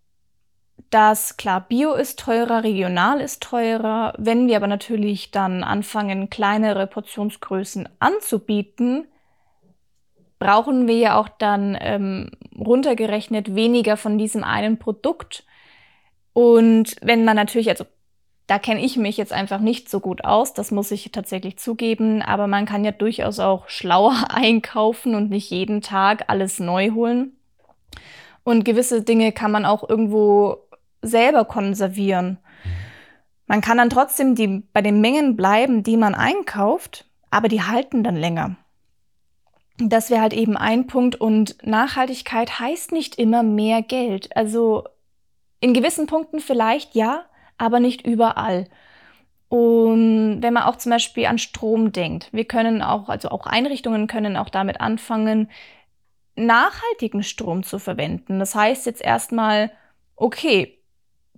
dass 0.89 1.38
klar, 1.38 1.68
Bio 1.68 1.94
ist 1.94 2.20
teurer, 2.20 2.63
regional 2.63 3.20
ist 3.20 3.42
teurer. 3.42 4.13
Wenn 4.18 4.48
wir 4.48 4.58
aber 4.58 4.68
natürlich 4.68 5.32
dann 5.32 5.63
anfangen, 5.63 6.30
kleinere 6.30 6.88
Portionsgrößen 6.88 7.89
anzubieten, 8.00 9.08
brauchen 10.39 10.88
wir 10.88 10.98
ja 10.98 11.20
auch 11.20 11.29
dann 11.29 11.77
ähm, 11.79 12.32
runtergerechnet 12.58 13.56
weniger 13.56 13.98
von 13.98 14.17
diesem 14.17 14.44
einen 14.44 14.77
Produkt. 14.77 15.46
Und 16.34 16.96
wenn 17.01 17.25
man 17.25 17.36
natürlich, 17.36 17.70
also 17.70 17.86
da 18.46 18.60
kenne 18.60 18.84
ich 18.84 18.96
mich 18.96 19.17
jetzt 19.17 19.34
einfach 19.34 19.60
nicht 19.60 19.89
so 19.89 20.00
gut 20.00 20.24
aus, 20.24 20.53
das 20.53 20.72
muss 20.72 20.91
ich 20.91 21.12
tatsächlich 21.12 21.58
zugeben, 21.58 22.22
aber 22.22 22.48
man 22.48 22.65
kann 22.65 22.86
ja 22.86 22.91
durchaus 22.91 23.39
auch 23.39 23.67
schlauer 23.67 24.15
einkaufen 24.29 25.15
und 25.15 25.29
nicht 25.29 25.50
jeden 25.50 25.82
Tag 25.82 26.25
alles 26.27 26.60
neu 26.60 26.91
holen. 26.91 27.34
Und 28.44 28.63
gewisse 28.63 29.01
Dinge 29.01 29.34
kann 29.34 29.51
man 29.51 29.65
auch 29.65 29.88
irgendwo 29.88 30.58
selber 31.01 31.46
konservieren. 31.46 32.38
Man 33.46 33.62
kann 33.62 33.77
dann 33.77 33.89
trotzdem 33.89 34.36
die, 34.36 34.63
bei 34.72 34.82
den 34.82 35.01
Mengen 35.01 35.36
bleiben, 35.36 35.84
die 35.84 35.98
man 35.98 36.15
einkauft, 36.15 37.06
aber 37.29 37.50
die 37.50 37.63
halten 37.63 38.03
dann 38.03 38.15
länger. 38.15 38.56
Das 39.79 40.10
wäre 40.10 40.22
halt 40.22 40.34
eben 40.34 40.57
ein 40.57 40.88
Punkt. 40.88 41.15
Und 41.15 41.57
Nachhaltigkeit 41.65 42.60
heißt 42.60 42.91
nicht 42.91 43.15
immer 43.15 43.43
mehr 43.43 43.81
Geld. 43.81 44.36
Also 44.36 44.86
in 45.60 45.74
gewissen 45.74 46.07
Punkten 46.07 46.39
vielleicht 46.39 46.96
ja, 46.96 47.25
aber 47.57 47.79
nicht 47.79 48.05
überall. 48.05 48.67
Und 49.50 50.41
wenn 50.41 50.53
man 50.53 50.63
auch 50.63 50.75
zum 50.75 50.91
Beispiel 50.91 51.25
an 51.25 51.38
Strom 51.38 51.91
denkt, 51.91 52.29
wir 52.34 52.46
können 52.46 52.81
auch, 52.81 53.07
also 53.07 53.29
auch 53.29 53.48
Einrichtungen 53.48 54.07
können 54.07 54.36
auch 54.36 54.50
damit 54.50 54.81
anfangen, 54.81 55.50
nachhaltigen 56.36 57.24
Strom 57.24 57.63
zu 57.63 57.79
verwenden. 57.79 58.39
Das 58.39 58.55
heißt 58.55 58.86
jetzt 58.86 59.01
erstmal, 59.01 59.72
okay, 60.15 60.77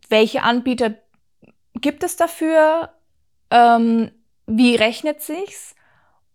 welche 0.09 0.41
Anbieter 0.41 0.95
gibt 1.75 2.03
es 2.03 2.17
dafür? 2.17 2.89
Ähm, 3.51 4.11
wie 4.47 4.75
rechnet 4.75 5.21
sich's? 5.21 5.75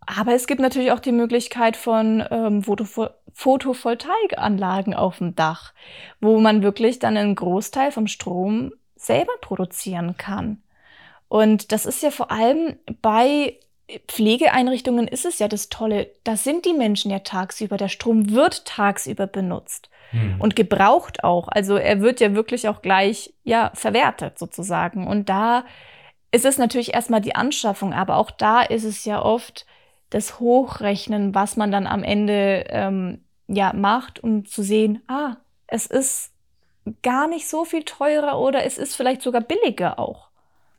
Aber 0.07 0.35
es 0.35 0.47
gibt 0.47 0.61
natürlich 0.61 0.93
auch 0.93 1.01
die 1.01 1.13
Möglichkeit 1.13 1.77
von 1.77 2.25
ähm, 2.31 2.63
Photovoltaikanlagen 2.63 4.95
auf 4.95 5.19
dem 5.19 5.35
Dach, 5.35 5.75
wo 6.21 6.41
man 6.41 6.63
wirklich 6.63 6.99
dann 6.99 7.17
einen 7.17 7.35
Großteil 7.35 7.93
vom 7.93 8.07
Strom 8.07 8.73
selber 8.97 9.33
produzieren 9.41 10.17
kann. 10.17 10.63
Und 11.29 11.73
das 11.73 11.87
ist 11.87 12.03
ja 12.03 12.11
vor 12.11 12.31
allem 12.31 12.77
bei 13.03 13.59
Pflegeeinrichtungen 14.09 15.07
ist 15.07 15.27
es 15.27 15.39
ja 15.39 15.49
das 15.49 15.69
Tolle, 15.69 16.11
da 16.25 16.37
sind 16.37 16.65
die 16.65 16.73
Menschen 16.73 17.11
ja 17.11 17.19
tagsüber, 17.19 17.77
der 17.77 17.89
Strom 17.89 18.31
wird 18.31 18.65
tagsüber 18.65 19.27
benutzt 19.27 19.91
hm. 20.11 20.41
und 20.41 20.57
gebraucht 20.57 21.23
auch. 21.23 21.49
Also 21.49 21.77
er 21.77 22.01
wird 22.01 22.21
ja 22.21 22.35
wirklich 22.35 22.69
auch 22.69 22.81
gleich 22.81 23.35
ja 23.45 23.71
verwertet 23.75 24.39
sozusagen. 24.39 25.07
Und 25.07 25.29
da 25.29 25.65
ist 26.33 26.47
es 26.47 26.57
natürlich 26.57 26.95
erstmal 26.95 27.21
die 27.21 27.35
Anschaffung, 27.35 27.93
aber 27.93 28.17
auch 28.17 28.31
da 28.31 28.63
ist 28.63 28.85
es 28.85 29.05
ja 29.05 29.23
oft 29.23 29.67
das 30.15 30.39
Hochrechnen, 30.39 31.35
was 31.35 31.57
man 31.57 31.73
dann 31.73 31.89
am 31.89 32.05
Ende 32.05 32.65
ähm, 32.69 33.25
ja 33.49 33.73
macht, 33.73 34.23
um 34.23 34.47
zu 34.47 34.63
sehen, 34.63 35.03
ah, 35.09 35.37
es 35.67 35.87
ist 35.87 36.31
gar 37.03 37.27
nicht 37.27 37.49
so 37.49 37.65
viel 37.65 37.83
teurer 37.83 38.39
oder 38.39 38.65
es 38.65 38.79
ist 38.79 38.95
vielleicht 38.95 39.23
sogar 39.23 39.41
billiger 39.41 39.99
auch. 39.99 40.29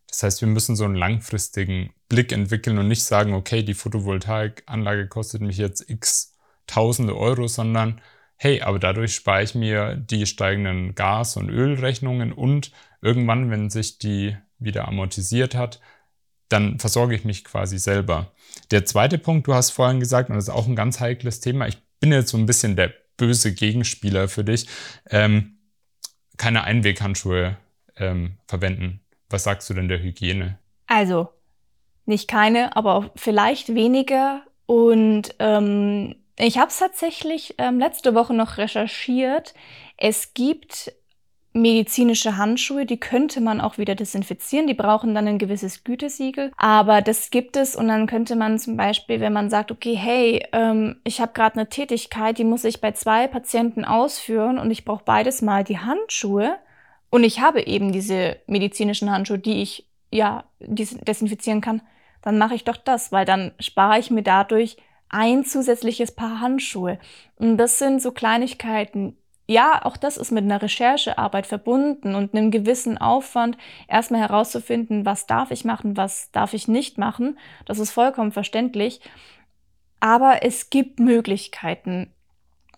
Das 0.08 0.24
heißt, 0.24 0.42
wir 0.42 0.48
müssen 0.48 0.78
so 0.78 0.86
einen 0.86 0.96
langfristigen 0.96 1.92
Blick 2.08 2.32
entwickeln 2.32 2.78
und 2.78 2.88
nicht 2.88 3.04
sagen, 3.04 3.34
okay, 3.34 3.62
die 3.62 3.74
Photovoltaikanlage 3.74 5.10
kostet 5.10 5.42
mich 5.42 5.58
jetzt 5.58 5.90
x 5.90 6.38
tausende 6.66 7.18
Euro, 7.18 7.48
sondern 7.48 8.02
hey, 8.38 8.62
aber 8.62 8.80
dadurch 8.80 9.16
spare 9.16 9.44
ich 9.44 9.54
mir 9.54 9.96
die 9.96 10.26
steigenden 10.26 10.96
Gas- 10.96 11.36
und 11.36 11.50
Ölrechnungen 11.50 12.32
und 12.32 12.72
irgendwann, 13.02 13.52
wenn 13.52 13.70
sich 13.70 13.98
die 13.98 14.38
wieder 14.60 14.88
amortisiert 14.88 15.56
hat, 15.56 15.82
dann 16.48 16.80
versorge 16.80 17.16
ich 17.16 17.26
mich 17.26 17.44
quasi 17.44 17.78
selber. 17.78 18.32
Der 18.72 18.86
zweite 18.86 19.18
Punkt, 19.18 19.48
du 19.48 19.54
hast 19.54 19.72
vorhin 19.72 20.00
gesagt, 20.00 20.30
und 20.30 20.36
das 20.36 20.46
ist 20.46 20.54
auch 20.54 20.68
ein 20.68 20.76
ganz 20.76 21.00
heikles 21.00 21.40
Thema, 21.40 21.68
ich 21.68 21.78
bin 22.00 22.12
jetzt 22.12 22.30
so 22.30 22.38
ein 22.38 22.46
bisschen 22.46 22.76
der 22.76 22.94
böse 23.18 23.54
Gegenspieler 23.54 24.28
für 24.28 24.44
dich, 24.44 24.68
ähm, 25.10 25.58
keine 26.38 26.64
Einweghandschuhe 26.64 27.58
ähm, 27.98 28.38
verwenden. 28.48 29.02
Was 29.30 29.44
sagst 29.44 29.70
du 29.70 29.74
denn 29.74 29.88
der 29.88 30.02
Hygiene? 30.02 30.60
Also, 30.88 31.30
nicht 32.06 32.28
keine, 32.28 32.76
aber 32.76 33.12
vielleicht 33.16 33.74
weniger. 33.74 34.44
Und 34.66 35.36
ähm, 35.40 36.16
ich 36.38 36.58
habe 36.58 36.70
es 36.70 36.80
tatsächlich 36.80 37.56
ähm, 37.58 37.80
letzte 37.80 38.14
Woche 38.14 38.34
noch 38.34 38.58
recherchiert. 38.58 39.54
Es 39.98 40.34
gibt 40.34 40.92
medizinische 41.56 42.36
Handschuhe, 42.36 42.86
die 42.86 43.00
könnte 43.00 43.40
man 43.40 43.62
auch 43.62 43.78
wieder 43.78 43.96
desinfizieren. 43.96 44.68
Die 44.68 44.74
brauchen 44.74 45.16
dann 45.16 45.28
ein 45.28 45.38
gewisses 45.38 45.86
Gütesiegel. 45.86 46.52
Aber 46.58 47.02
das 47.02 47.30
gibt 47.30 47.56
es 47.56 47.78
und 47.78 47.88
dann 47.88 48.08
könnte 48.08 48.36
man 48.36 48.60
zum 48.60 48.76
Beispiel, 48.76 49.22
wenn 49.22 49.32
man 49.32 49.50
sagt, 49.50 49.72
okay, 49.72 49.96
hey, 49.96 50.46
ähm, 50.52 50.98
ich 51.06 51.22
habe 51.22 51.32
gerade 51.32 51.56
eine 51.56 51.70
Tätigkeit, 51.70 52.38
die 52.38 52.44
muss 52.44 52.66
ich 52.66 52.82
bei 52.82 52.92
zwei 52.92 53.28
Patienten 53.28 53.86
ausführen 53.86 54.60
und 54.60 54.70
ich 54.70 54.84
brauche 54.84 55.06
beides 55.06 55.42
mal 55.42 55.64
die 55.64 55.80
Handschuhe 55.80 56.58
und 57.10 57.24
ich 57.24 57.40
habe 57.40 57.66
eben 57.66 57.94
diese 57.94 58.36
medizinischen 58.48 59.10
Handschuhe, 59.10 59.40
die 59.40 59.62
ich 59.62 59.88
ja 60.12 60.44
desinfizieren 60.60 61.62
kann, 61.62 61.82
dann 62.22 62.38
mache 62.38 62.56
ich 62.56 62.66
doch 62.66 62.78
das, 62.78 63.14
weil 63.14 63.26
dann 63.26 63.54
spare 63.60 64.00
ich 64.00 64.12
mir 64.12 64.24
dadurch 64.24 64.76
ein 65.08 65.46
zusätzliches 65.46 66.12
Paar 66.12 66.42
Handschuhe. 66.42 67.00
Und 67.38 67.58
das 67.58 67.80
sind 67.80 68.02
so 68.02 68.12
Kleinigkeiten, 68.12 69.16
ja, 69.48 69.84
auch 69.84 69.98
das 69.98 70.18
ist 70.18 70.32
mit 70.32 70.44
einer 70.44 70.62
Recherchearbeit 70.62 71.46
verbunden 71.46 72.16
und 72.16 72.34
einem 72.34 72.50
gewissen 72.50 72.98
Aufwand, 72.98 73.58
erstmal 73.88 74.22
herauszufinden, 74.22 75.06
was 75.06 75.28
darf 75.28 75.52
ich 75.52 75.66
machen, 75.66 75.98
was 75.98 76.32
darf 76.32 76.54
ich 76.54 76.68
nicht 76.68 76.98
machen. 76.98 77.38
Das 77.66 77.78
ist 77.78 77.92
vollkommen 77.92 78.32
verständlich. 78.32 79.02
Aber 80.00 80.44
es 80.44 80.70
gibt 80.70 81.00
Möglichkeiten. 81.00 82.12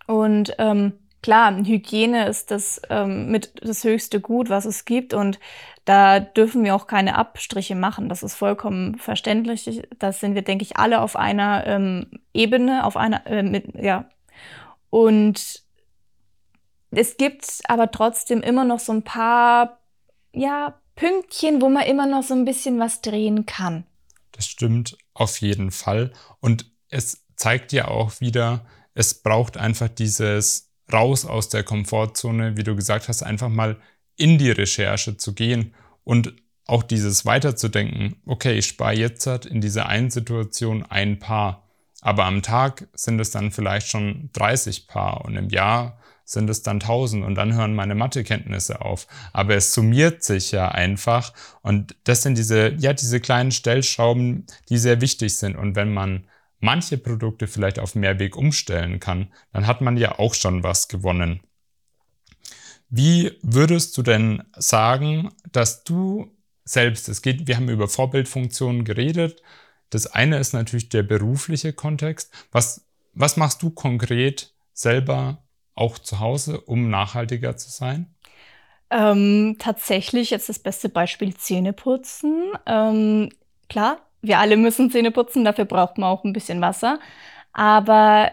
Und 0.07 0.55
ähm, 0.59 0.93
klar, 1.21 1.55
Hygiene 1.55 2.27
ist 2.27 2.51
das 2.51 2.81
ähm, 2.89 3.31
mit 3.31 3.53
das 3.61 3.83
höchste 3.83 4.19
Gut, 4.19 4.49
was 4.49 4.65
es 4.65 4.83
gibt. 4.83 5.13
Und 5.13 5.39
da 5.85 6.19
dürfen 6.19 6.65
wir 6.65 6.75
auch 6.75 6.87
keine 6.87 7.15
Abstriche 7.15 7.75
machen. 7.75 8.09
Das 8.09 8.23
ist 8.23 8.35
vollkommen 8.35 8.97
verständlich. 8.97 9.83
Das 9.99 10.19
sind 10.19 10.35
wir, 10.35 10.41
denke 10.41 10.63
ich, 10.63 10.77
alle 10.77 11.01
auf 11.01 11.15
einer 11.15 11.65
ähm, 11.65 12.11
Ebene, 12.33 12.85
auf 12.85 12.97
einer, 12.97 13.25
äh, 13.25 13.43
mit, 13.43 13.73
ja. 13.75 14.09
Und 14.89 15.66
es 16.91 17.17
gibt 17.17 17.45
aber 17.65 17.91
trotzdem 17.91 18.41
immer 18.41 18.63
noch 18.63 18.79
so 18.79 18.93
ein 18.93 19.03
paar, 19.03 19.79
ja, 20.33 20.79
Pünktchen, 20.95 21.61
wo 21.61 21.69
man 21.69 21.85
immer 21.85 22.07
noch 22.07 22.23
so 22.23 22.33
ein 22.33 22.43
bisschen 22.43 22.79
was 22.79 23.01
drehen 23.01 23.45
kann. 23.45 23.85
Das 24.31 24.47
stimmt 24.47 24.97
auf 25.13 25.39
jeden 25.41 25.71
Fall. 25.71 26.11
Und 26.39 26.71
es 26.89 27.25
zeigt 27.35 27.71
ja 27.71 27.87
auch 27.87 28.19
wieder, 28.19 28.65
es 28.93 29.21
braucht 29.21 29.57
einfach 29.57 29.89
dieses 29.89 30.71
raus 30.91 31.25
aus 31.25 31.49
der 31.49 31.63
Komfortzone, 31.63 32.57
wie 32.57 32.63
du 32.63 32.75
gesagt 32.75 33.07
hast, 33.07 33.23
einfach 33.23 33.49
mal 33.49 33.77
in 34.15 34.37
die 34.37 34.51
Recherche 34.51 35.17
zu 35.17 35.33
gehen 35.33 35.75
und 36.03 36.33
auch 36.65 36.83
dieses 36.83 37.25
weiterzudenken, 37.25 38.21
okay, 38.25 38.57
ich 38.57 38.65
spare 38.65 38.93
jetzt 38.93 39.25
halt 39.27 39.45
in 39.45 39.61
dieser 39.61 39.87
einen 39.87 40.09
Situation 40.09 40.83
ein 40.83 41.19
Paar, 41.19 41.67
aber 42.01 42.25
am 42.25 42.41
Tag 42.41 42.87
sind 42.93 43.19
es 43.19 43.31
dann 43.31 43.51
vielleicht 43.51 43.87
schon 43.87 44.29
30 44.33 44.87
Paar 44.87 45.23
und 45.25 45.35
im 45.35 45.49
Jahr 45.49 45.99
sind 46.27 46.49
es 46.49 46.61
dann 46.61 46.77
1000 46.77 47.25
und 47.25 47.35
dann 47.35 47.55
hören 47.55 47.73
meine 47.73 47.95
Mathekenntnisse 47.95 48.81
auf. 48.81 49.07
Aber 49.33 49.55
es 49.55 49.73
summiert 49.73 50.23
sich 50.23 50.51
ja 50.51 50.69
einfach 50.69 51.33
und 51.61 51.95
das 52.03 52.21
sind 52.21 52.37
diese, 52.37 52.73
ja, 52.77 52.93
diese 52.93 53.19
kleinen 53.19 53.51
Stellschrauben, 53.51 54.45
die 54.69 54.77
sehr 54.77 55.01
wichtig 55.01 55.37
sind. 55.37 55.55
Und 55.55 55.75
wenn 55.75 55.93
man 55.93 56.25
manche 56.59 56.97
Produkte 56.97 57.47
vielleicht 57.47 57.79
auf 57.79 57.95
Mehrweg 57.95 58.35
umstellen 58.35 58.99
kann, 58.99 59.31
dann 59.53 59.65
hat 59.67 59.81
man 59.81 59.97
ja 59.97 60.19
auch 60.19 60.33
schon 60.33 60.63
was 60.63 60.87
gewonnen. 60.87 61.39
Wie 62.89 63.31
würdest 63.41 63.97
du 63.97 64.01
denn 64.03 64.43
sagen, 64.55 65.29
dass 65.51 65.83
du 65.83 66.37
selbst, 66.67 67.07
es 67.09 67.21
geht, 67.21 67.47
wir 67.47 67.55
haben 67.55 67.69
über 67.69 67.87
Vorbildfunktionen 67.87 68.83
geredet. 68.83 69.41
Das 69.89 70.07
eine 70.07 70.37
ist 70.37 70.53
natürlich 70.53 70.89
der 70.89 71.03
berufliche 71.03 71.73
Kontext. 71.73 72.33
Was, 72.51 72.85
was 73.13 73.37
machst 73.37 73.61
du 73.63 73.69
konkret 73.69 74.53
selber 74.73 75.43
auch 75.77 75.99
zu 75.99 76.19
Hause, 76.19 76.61
um 76.61 76.89
nachhaltiger 76.89 77.55
zu 77.57 77.69
sein? 77.69 78.13
Ähm, 78.89 79.57
tatsächlich 79.59 80.29
jetzt 80.29 80.49
das 80.49 80.59
beste 80.59 80.89
Beispiel 80.89 81.35
Zähneputzen. 81.35 82.51
Ähm, 82.65 83.29
klar, 83.69 83.97
wir 84.21 84.39
alle 84.39 84.57
müssen 84.57 84.89
Zähne 84.91 85.11
putzen, 85.11 85.43
dafür 85.43 85.65
braucht 85.65 85.97
man 85.97 86.09
auch 86.09 86.23
ein 86.23 86.33
bisschen 86.33 86.61
Wasser. 86.61 86.99
Aber 87.53 88.31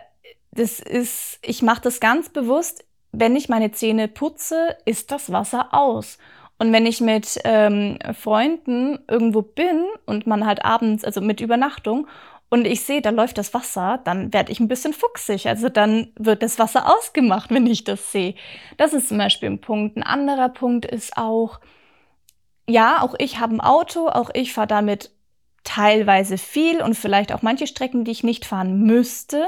das 0.53 0.79
ist, 0.79 1.39
ich 1.43 1.63
mache 1.63 1.83
das 1.83 2.01
ganz 2.01 2.29
bewusst, 2.29 2.85
wenn 3.11 3.37
ich 3.37 3.49
meine 3.49 3.73
Zähne 3.73 4.09
putze, 4.09 4.77
ist 4.85 5.11
das 5.11 5.33
Wasser 5.33 5.73
aus. 5.73 6.19
Und 6.59 6.73
wenn 6.73 6.87
ich 6.87 7.01
mit 7.01 7.41
ähm, 7.45 7.99
Freunden 8.19 9.01
irgendwo 9.09 9.43
bin 9.43 9.87
und 10.07 10.27
man 10.27 10.47
halt 10.47 10.65
abends, 10.65 11.05
also 11.05 11.21
mit 11.21 11.41
Übernachtung, 11.41 12.07
und 12.51 12.67
ich 12.67 12.83
sehe, 12.83 13.03
da 13.03 13.11
läuft 13.11 13.39
das 13.39 13.53
Wasser, 13.53 14.01
dann 14.05 14.33
werde 14.33 14.53
ich 14.53 14.61
ein 14.61 14.69
bisschen 14.69 14.93
fuchsig. 14.93 15.47
Also 15.49 15.69
dann 15.69 16.13
wird 16.17 16.43
das 16.43 16.59
Wasser 16.59 16.95
ausgemacht, 16.97 17.51
wenn 17.51 17.67
ich 17.67 17.85
das 17.85 18.13
sehe. 18.13 18.35
Das 18.77 18.93
ist 18.93 19.09
zum 19.09 19.19
Beispiel 19.19 19.51
ein 19.51 19.61
Punkt. 19.61 19.97
Ein 19.97 20.03
anderer 20.03 20.51
Punkt 20.51 20.85
ist 20.85 21.17
auch, 21.17 21.61
ja, 22.69 23.03
auch 23.03 23.15
ich 23.19 23.41
habe 23.41 23.55
ein 23.55 23.61
Auto, 23.61 24.09
auch 24.09 24.31
ich 24.35 24.53
fahre 24.53 24.69
damit 24.69 25.11
teilweise 25.65 26.39
viel 26.39 26.83
und 26.83 26.95
vielleicht 26.95 27.33
auch 27.33 27.43
manche 27.43 27.67
Strecken, 27.67 28.05
die 28.05 28.13
ich 28.13 28.23
nicht 28.23 28.45
fahren 28.45 28.83
müsste. 28.83 29.45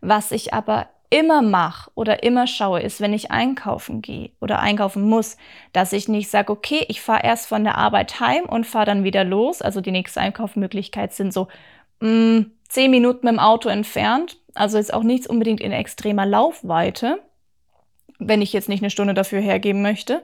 Was 0.00 0.30
ich 0.30 0.54
aber 0.54 0.88
immer 1.10 1.42
mache 1.42 1.90
oder 1.94 2.22
immer 2.22 2.46
schaue, 2.46 2.80
ist, 2.80 3.00
wenn 3.00 3.12
ich 3.12 3.30
einkaufen 3.30 4.02
gehe 4.02 4.30
oder 4.40 4.60
einkaufen 4.60 5.02
muss, 5.02 5.36
dass 5.72 5.92
ich 5.92 6.08
nicht 6.08 6.30
sage, 6.30 6.52
okay, 6.52 6.84
ich 6.88 7.00
fahre 7.00 7.24
erst 7.24 7.46
von 7.46 7.64
der 7.64 7.76
Arbeit 7.78 8.20
heim 8.20 8.44
und 8.44 8.66
fahre 8.66 8.86
dann 8.86 9.04
wieder 9.04 9.24
los. 9.24 9.62
Also 9.62 9.80
die 9.80 9.92
nächste 9.92 10.20
Einkaufsmöglichkeit 10.20 11.12
sind 11.12 11.32
so 11.32 11.48
mh, 12.00 12.10
mm, 12.10 12.52
zehn 12.68 12.90
Minuten 12.90 13.26
mit 13.26 13.32
dem 13.32 13.38
Auto 13.38 13.68
entfernt. 13.68 14.38
Also 14.54 14.78
ist 14.78 14.92
auch 14.92 15.02
nichts 15.02 15.26
unbedingt 15.26 15.60
in 15.60 15.72
extremer 15.72 16.26
Laufweite, 16.26 17.22
wenn 18.18 18.42
ich 18.42 18.52
jetzt 18.52 18.68
nicht 18.68 18.82
eine 18.82 18.90
Stunde 18.90 19.14
dafür 19.14 19.40
hergeben 19.40 19.82
möchte 19.82 20.22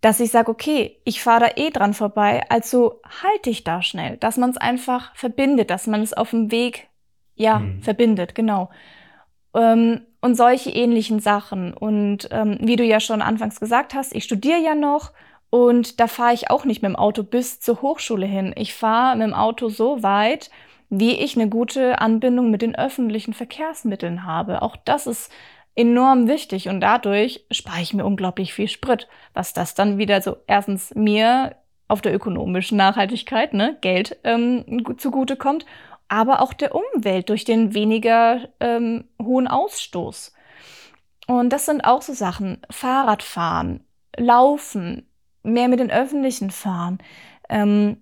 dass 0.00 0.20
ich 0.20 0.30
sage, 0.30 0.50
okay, 0.50 0.98
ich 1.04 1.22
fahre 1.22 1.46
da 1.46 1.50
eh 1.56 1.70
dran 1.70 1.94
vorbei, 1.94 2.44
also 2.48 3.00
halte 3.22 3.50
ich 3.50 3.64
da 3.64 3.82
schnell, 3.82 4.16
dass 4.18 4.36
man 4.36 4.50
es 4.50 4.56
einfach 4.56 5.14
verbindet, 5.16 5.70
dass 5.70 5.86
man 5.86 6.02
es 6.02 6.12
auf 6.12 6.30
dem 6.30 6.50
Weg, 6.50 6.88
ja, 7.34 7.58
mhm. 7.58 7.82
verbindet, 7.82 8.34
genau. 8.34 8.70
Ähm, 9.54 10.02
und 10.20 10.36
solche 10.36 10.70
ähnlichen 10.70 11.20
Sachen. 11.20 11.74
Und 11.74 12.28
ähm, 12.30 12.58
wie 12.60 12.76
du 12.76 12.84
ja 12.84 13.00
schon 13.00 13.22
anfangs 13.22 13.58
gesagt 13.58 13.94
hast, 13.94 14.14
ich 14.14 14.24
studiere 14.24 14.60
ja 14.60 14.74
noch 14.74 15.12
und 15.50 15.98
da 15.98 16.06
fahre 16.06 16.34
ich 16.34 16.50
auch 16.50 16.64
nicht 16.64 16.82
mit 16.82 16.90
dem 16.90 16.96
Auto 16.96 17.22
bis 17.22 17.60
zur 17.60 17.82
Hochschule 17.82 18.26
hin. 18.26 18.52
Ich 18.56 18.74
fahre 18.74 19.16
mit 19.16 19.26
dem 19.26 19.34
Auto 19.34 19.68
so 19.68 20.02
weit, 20.02 20.50
wie 20.88 21.12
ich 21.12 21.36
eine 21.36 21.48
gute 21.48 22.00
Anbindung 22.00 22.50
mit 22.50 22.62
den 22.62 22.76
öffentlichen 22.76 23.34
Verkehrsmitteln 23.34 24.24
habe. 24.24 24.62
Auch 24.62 24.76
das 24.76 25.06
ist 25.06 25.32
enorm 25.74 26.28
wichtig 26.28 26.68
und 26.68 26.80
dadurch 26.80 27.44
spare 27.50 27.82
ich 27.82 27.92
mir 27.92 28.06
unglaublich 28.06 28.54
viel 28.54 28.68
Sprit, 28.68 29.08
was 29.34 29.52
das 29.52 29.74
dann 29.74 29.98
wieder 29.98 30.20
so 30.22 30.36
erstens 30.46 30.94
mir 30.94 31.56
auf 31.88 32.00
der 32.00 32.14
ökonomischen 32.14 32.78
Nachhaltigkeit, 32.78 33.54
ne, 33.54 33.76
Geld 33.80 34.18
ähm, 34.24 34.84
zugute 34.96 35.36
kommt, 35.36 35.66
aber 36.08 36.40
auch 36.40 36.52
der 36.52 36.74
Umwelt 36.74 37.28
durch 37.28 37.44
den 37.44 37.74
weniger 37.74 38.48
ähm, 38.60 39.04
hohen 39.22 39.48
Ausstoß. 39.48 40.32
Und 41.26 41.52
das 41.52 41.66
sind 41.66 41.84
auch 41.84 42.02
so 42.02 42.12
Sachen, 42.12 42.58
Fahrradfahren, 42.70 43.84
Laufen, 44.16 45.08
mehr 45.42 45.68
mit 45.68 45.80
den 45.80 45.90
Öffentlichen 45.90 46.50
fahren. 46.50 46.98
Ähm, 47.48 47.98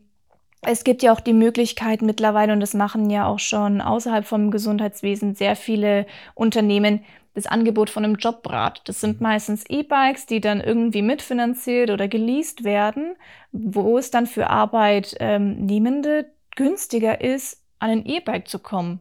es 0.67 0.85
gibt 0.85 1.03
ja 1.03 1.13
auch 1.13 1.21
die 1.21 1.33
Möglichkeit 1.33 2.03
mittlerweile, 2.03 2.53
und 2.53 2.61
das 2.61 2.75
machen 2.75 3.11
ja 3.11 3.27
auch 3.27 3.39
schon 3.39 3.81
außerhalb 3.81 4.25
vom 4.25 4.51
Gesundheitswesen 4.51 5.35
sehr 5.35 5.57
viele 5.57 6.07
Unternehmen, 6.35 7.05
das 7.35 7.47
Angebot 7.47 7.91
von 7.91 8.05
einem 8.05 8.15
Jobrat. 8.15 8.83
Das 8.87 9.01
sind 9.01 9.21
mhm. 9.21 9.25
meistens 9.25 9.65
E-Bikes, 9.69 10.27
die 10.27 10.41
dann 10.41 10.61
irgendwie 10.61 11.03
mitfinanziert 11.03 11.91
oder 11.91 12.09
geleast 12.09 12.65
werden, 12.65 13.17
wo 13.53 13.99
es 13.99 14.11
dann 14.11 14.27
für 14.27 14.51
Arbeitnehmende 14.51 16.19
ähm, 16.19 16.27
günstiger 16.57 17.21
ist, 17.21 17.61
an 17.81 17.91
ein 17.91 18.07
E-Bike 18.07 18.49
zu 18.49 18.61
kommen. 18.61 19.01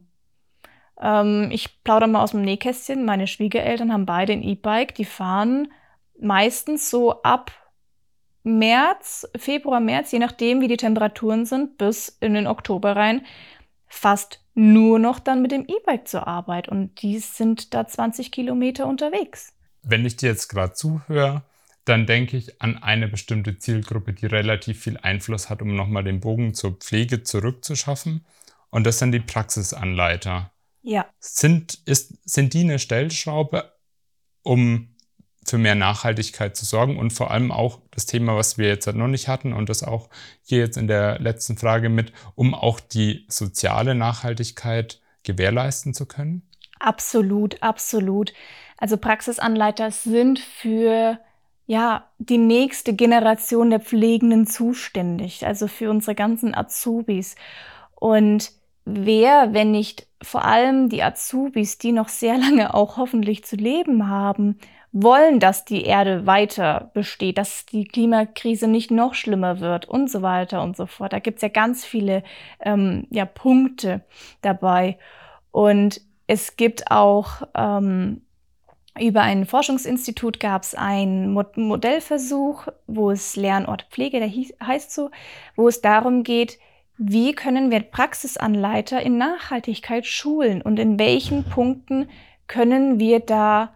Ähm, 0.99 1.49
ich 1.52 1.84
plaudere 1.84 2.10
mal 2.10 2.23
aus 2.23 2.32
dem 2.32 2.41
Nähkästchen. 2.41 3.06
Meine 3.06 3.28
Schwiegereltern 3.28 3.93
haben 3.93 4.06
beide 4.06 4.34
ein 4.34 4.43
E-Bike. 4.43 4.95
Die 4.95 5.06
fahren 5.06 5.71
meistens 6.19 6.89
so 6.89 7.21
ab 7.21 7.52
März, 8.43 9.27
Februar, 9.36 9.79
März, 9.79 10.12
je 10.12 10.19
nachdem, 10.19 10.62
wie 10.62 10.67
die 10.67 10.77
Temperaturen 10.77 11.45
sind, 11.45 11.77
bis 11.77 12.10
in 12.19 12.34
den 12.34 12.47
Oktober 12.47 12.95
rein, 12.95 13.25
fast 13.88 14.41
nur 14.53 14.99
noch 14.99 15.19
dann 15.19 15.41
mit 15.41 15.51
dem 15.51 15.65
E-Bike 15.67 16.08
zur 16.08 16.27
Arbeit 16.27 16.69
und 16.69 17.01
die 17.01 17.19
sind 17.19 17.73
da 17.73 17.88
20 17.88 18.32
Kilometer 18.32 18.88
unterwegs. 18.88 19.53
Wenn 19.82 20.06
ich 20.06 20.17
dir 20.17 20.29
jetzt 20.29 20.49
gerade 20.49 20.73
zuhöre, 20.73 21.43
dann 21.86 22.06
denke 22.06 22.38
ich 22.38 22.62
an 22.62 22.77
eine 22.82 23.08
bestimmte 23.08 23.58
Zielgruppe, 23.58 24.13
die 24.13 24.25
relativ 24.25 24.82
viel 24.82 24.97
Einfluss 24.97 25.49
hat, 25.49 25.62
um 25.62 25.75
nochmal 25.75 26.03
den 26.03 26.21
Bogen 26.21 26.53
zur 26.53 26.77
Pflege 26.77 27.23
zurückzuschaffen. 27.23 28.25
Und 28.69 28.86
das 28.86 28.99
sind 28.99 29.12
die 29.12 29.19
Praxisanleiter. 29.19 30.51
Ja. 30.82 31.06
Sind, 31.19 31.79
ist, 31.86 32.17
sind 32.29 32.53
die 32.53 32.62
eine 32.62 32.79
Stellschraube, 32.79 33.73
um 34.43 34.92
für 35.45 35.58
mehr 35.58 35.75
Nachhaltigkeit 35.75 36.56
zu 36.56 36.65
sorgen 36.65 36.97
und 36.97 37.12
vor 37.12 37.32
allem 37.32 37.51
auch 37.51 37.79
das 37.91 38.06
Thema, 38.06 38.36
was 38.36 38.58
wir 38.58 38.67
jetzt 38.67 38.88
noch 38.88 39.08
nicht 39.08 39.27
hatten 39.27 39.53
und 39.53 39.69
das 39.69 39.84
auch 39.84 40.10
hier 40.41 40.60
jetzt 40.60 40.77
in 40.77 40.88
der 40.88 41.19
letzten 41.19 41.58
Frage 41.58 41.89
mit, 41.89 42.13
um 42.36 42.53
auch 42.53 42.79
die 42.79 43.25
soziale 43.27 43.95
Nachhaltigkeit 43.95 45.01
gewährleisten 45.23 45.93
zu 45.93 46.06
können? 46.06 46.43
Absolut, 46.79 47.62
absolut. 47.62 48.34
Also 48.77 48.97
Praxisanleiter 48.97 49.91
sind 49.91 50.39
für 50.39 51.19
ja, 51.65 52.10
die 52.17 52.38
nächste 52.38 52.93
Generation 52.93 53.69
der 53.69 53.79
Pflegenden 53.79 54.47
zuständig, 54.47 55.45
also 55.45 55.67
für 55.67 55.89
unsere 55.89 56.15
ganzen 56.15 56.53
Azubis. 56.53 57.36
Und 57.95 58.51
wer, 58.84 59.53
wenn 59.53 59.71
nicht 59.71 60.08
vor 60.21 60.43
allem 60.43 60.89
die 60.89 61.03
Azubis, 61.03 61.77
die 61.77 61.93
noch 61.93 62.10
sehr 62.10 62.38
lange 62.38 62.73
auch 62.73 62.97
hoffentlich 62.97 63.45
zu 63.45 63.56
leben 63.56 64.10
haben 64.10 64.58
wollen, 64.93 65.39
dass 65.39 65.65
die 65.65 65.84
Erde 65.84 66.27
weiter 66.27 66.91
besteht, 66.93 67.39
dass 67.39 67.65
die 67.65 67.86
Klimakrise 67.86 68.67
nicht 68.67 68.91
noch 68.91 69.15
schlimmer 69.15 69.60
wird 69.60 69.86
und 69.89 70.10
so 70.10 70.21
weiter 70.21 70.62
und 70.62 70.77
so 70.77 70.86
fort. 70.86 71.13
Da 71.13 71.19
gibt's 71.19 71.41
ja 71.41 71.47
ganz 71.47 71.84
viele 71.84 72.23
ähm, 72.62 73.08
ja, 73.10 73.25
Punkte 73.25 74.01
dabei. 74.41 74.97
Und 75.51 75.99
es 76.27 76.58
gibt 76.58 76.91
auch 76.91 77.41
ähm, 77.56 78.21
über 78.99 79.21
ein 79.21 79.47
Forschungsinstitut 79.47 80.39
gab 80.39 80.62
es 80.62 80.75
einen 80.75 81.34
Modellversuch, 81.34 82.67
wo 82.86 83.10
es 83.10 83.36
Lernort 83.36 83.88
Pflege, 83.89 84.19
der 84.19 84.27
hieß, 84.27 84.53
heißt 84.63 84.93
so, 84.93 85.10
wo 85.56 85.67
es 85.67 85.82
darum 85.82 86.23
geht, 86.23 86.60
wie 86.97 87.34
können 87.34 87.71
wir 87.71 87.79
Praxisanleiter 87.79 89.01
in 89.01 89.17
Nachhaltigkeit 89.17 90.06
schulen 90.06 90.62
und 90.62 90.77
in 90.77 90.99
welchen 90.99 91.43
Punkten 91.43 92.08
können 92.45 92.99
wir 92.99 93.19
da 93.19 93.73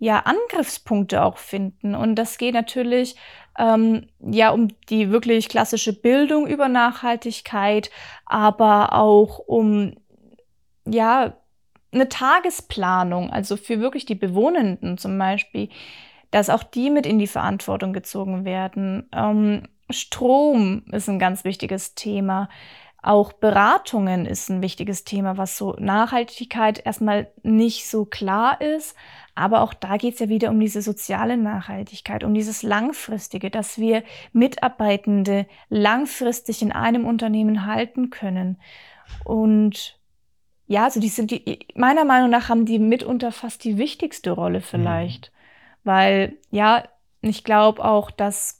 ja 0.00 0.20
Angriffspunkte 0.20 1.22
auch 1.22 1.36
finden. 1.36 1.94
Und 1.94 2.16
das 2.16 2.38
geht 2.38 2.54
natürlich 2.54 3.14
ähm, 3.56 4.08
ja 4.18 4.50
um 4.50 4.68
die 4.88 5.10
wirklich 5.10 5.48
klassische 5.48 5.92
Bildung 5.92 6.48
über 6.48 6.68
Nachhaltigkeit, 6.68 7.90
aber 8.24 8.94
auch 8.94 9.38
um 9.38 9.94
ja 10.86 11.34
eine 11.92 12.08
Tagesplanung, 12.08 13.30
also 13.30 13.56
für 13.56 13.80
wirklich 13.80 14.06
die 14.06 14.14
Bewohnenden 14.14 14.96
zum 14.96 15.18
Beispiel, 15.18 15.68
dass 16.30 16.48
auch 16.48 16.62
die 16.62 16.90
mit 16.90 17.06
in 17.06 17.18
die 17.18 17.26
Verantwortung 17.26 17.92
gezogen 17.92 18.44
werden. 18.44 19.08
Ähm, 19.12 19.64
Strom 19.90 20.84
ist 20.92 21.08
ein 21.08 21.18
ganz 21.18 21.44
wichtiges 21.44 21.94
Thema. 21.94 22.48
Auch 23.02 23.32
Beratungen 23.32 24.26
ist 24.26 24.50
ein 24.50 24.62
wichtiges 24.62 25.04
Thema, 25.04 25.38
was 25.38 25.56
so 25.56 25.74
Nachhaltigkeit 25.78 26.84
erstmal 26.84 27.30
nicht 27.42 27.88
so 27.88 28.04
klar 28.04 28.60
ist. 28.60 28.94
Aber 29.34 29.62
auch 29.62 29.72
da 29.72 29.96
geht 29.96 30.14
es 30.14 30.20
ja 30.20 30.28
wieder 30.28 30.50
um 30.50 30.60
diese 30.60 30.82
soziale 30.82 31.38
Nachhaltigkeit, 31.38 32.24
um 32.24 32.34
dieses 32.34 32.62
Langfristige, 32.62 33.50
dass 33.50 33.78
wir 33.78 34.02
Mitarbeitende 34.32 35.46
langfristig 35.70 36.60
in 36.60 36.72
einem 36.72 37.06
Unternehmen 37.06 37.64
halten 37.64 38.10
können. 38.10 38.60
Und 39.24 39.98
ja, 40.66 40.84
also 40.84 41.00
die 41.00 41.08
sind 41.08 41.30
die, 41.30 41.66
meiner 41.74 42.04
Meinung 42.04 42.30
nach 42.30 42.48
haben 42.48 42.66
die 42.66 42.78
mitunter 42.78 43.32
fast 43.32 43.64
die 43.64 43.78
wichtigste 43.78 44.30
Rolle 44.30 44.60
vielleicht. 44.60 45.32
Mhm. 45.32 45.88
Weil, 45.88 46.36
ja, 46.50 46.84
ich 47.22 47.44
glaube 47.44 47.84
auch, 47.84 48.10
dass 48.10 48.59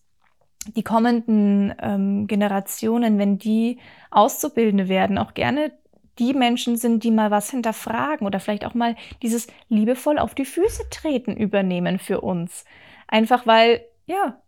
die 0.66 0.82
kommenden 0.82 1.74
ähm, 1.80 2.26
Generationen, 2.26 3.18
wenn 3.18 3.38
die 3.38 3.78
Auszubildende 4.10 4.88
werden, 4.88 5.18
auch 5.18 5.34
gerne 5.34 5.72
die 6.18 6.34
Menschen 6.34 6.76
sind, 6.76 7.02
die 7.02 7.10
mal 7.10 7.30
was 7.30 7.50
hinterfragen 7.50 8.26
oder 8.26 8.40
vielleicht 8.40 8.66
auch 8.66 8.74
mal 8.74 8.94
dieses 9.22 9.46
liebevoll 9.68 10.18
auf 10.18 10.34
die 10.34 10.44
Füße 10.44 10.90
treten 10.90 11.36
übernehmen 11.36 11.98
für 11.98 12.20
uns. 12.20 12.64
Einfach 13.08 13.46
weil, 13.46 13.80
ja, 14.06 14.40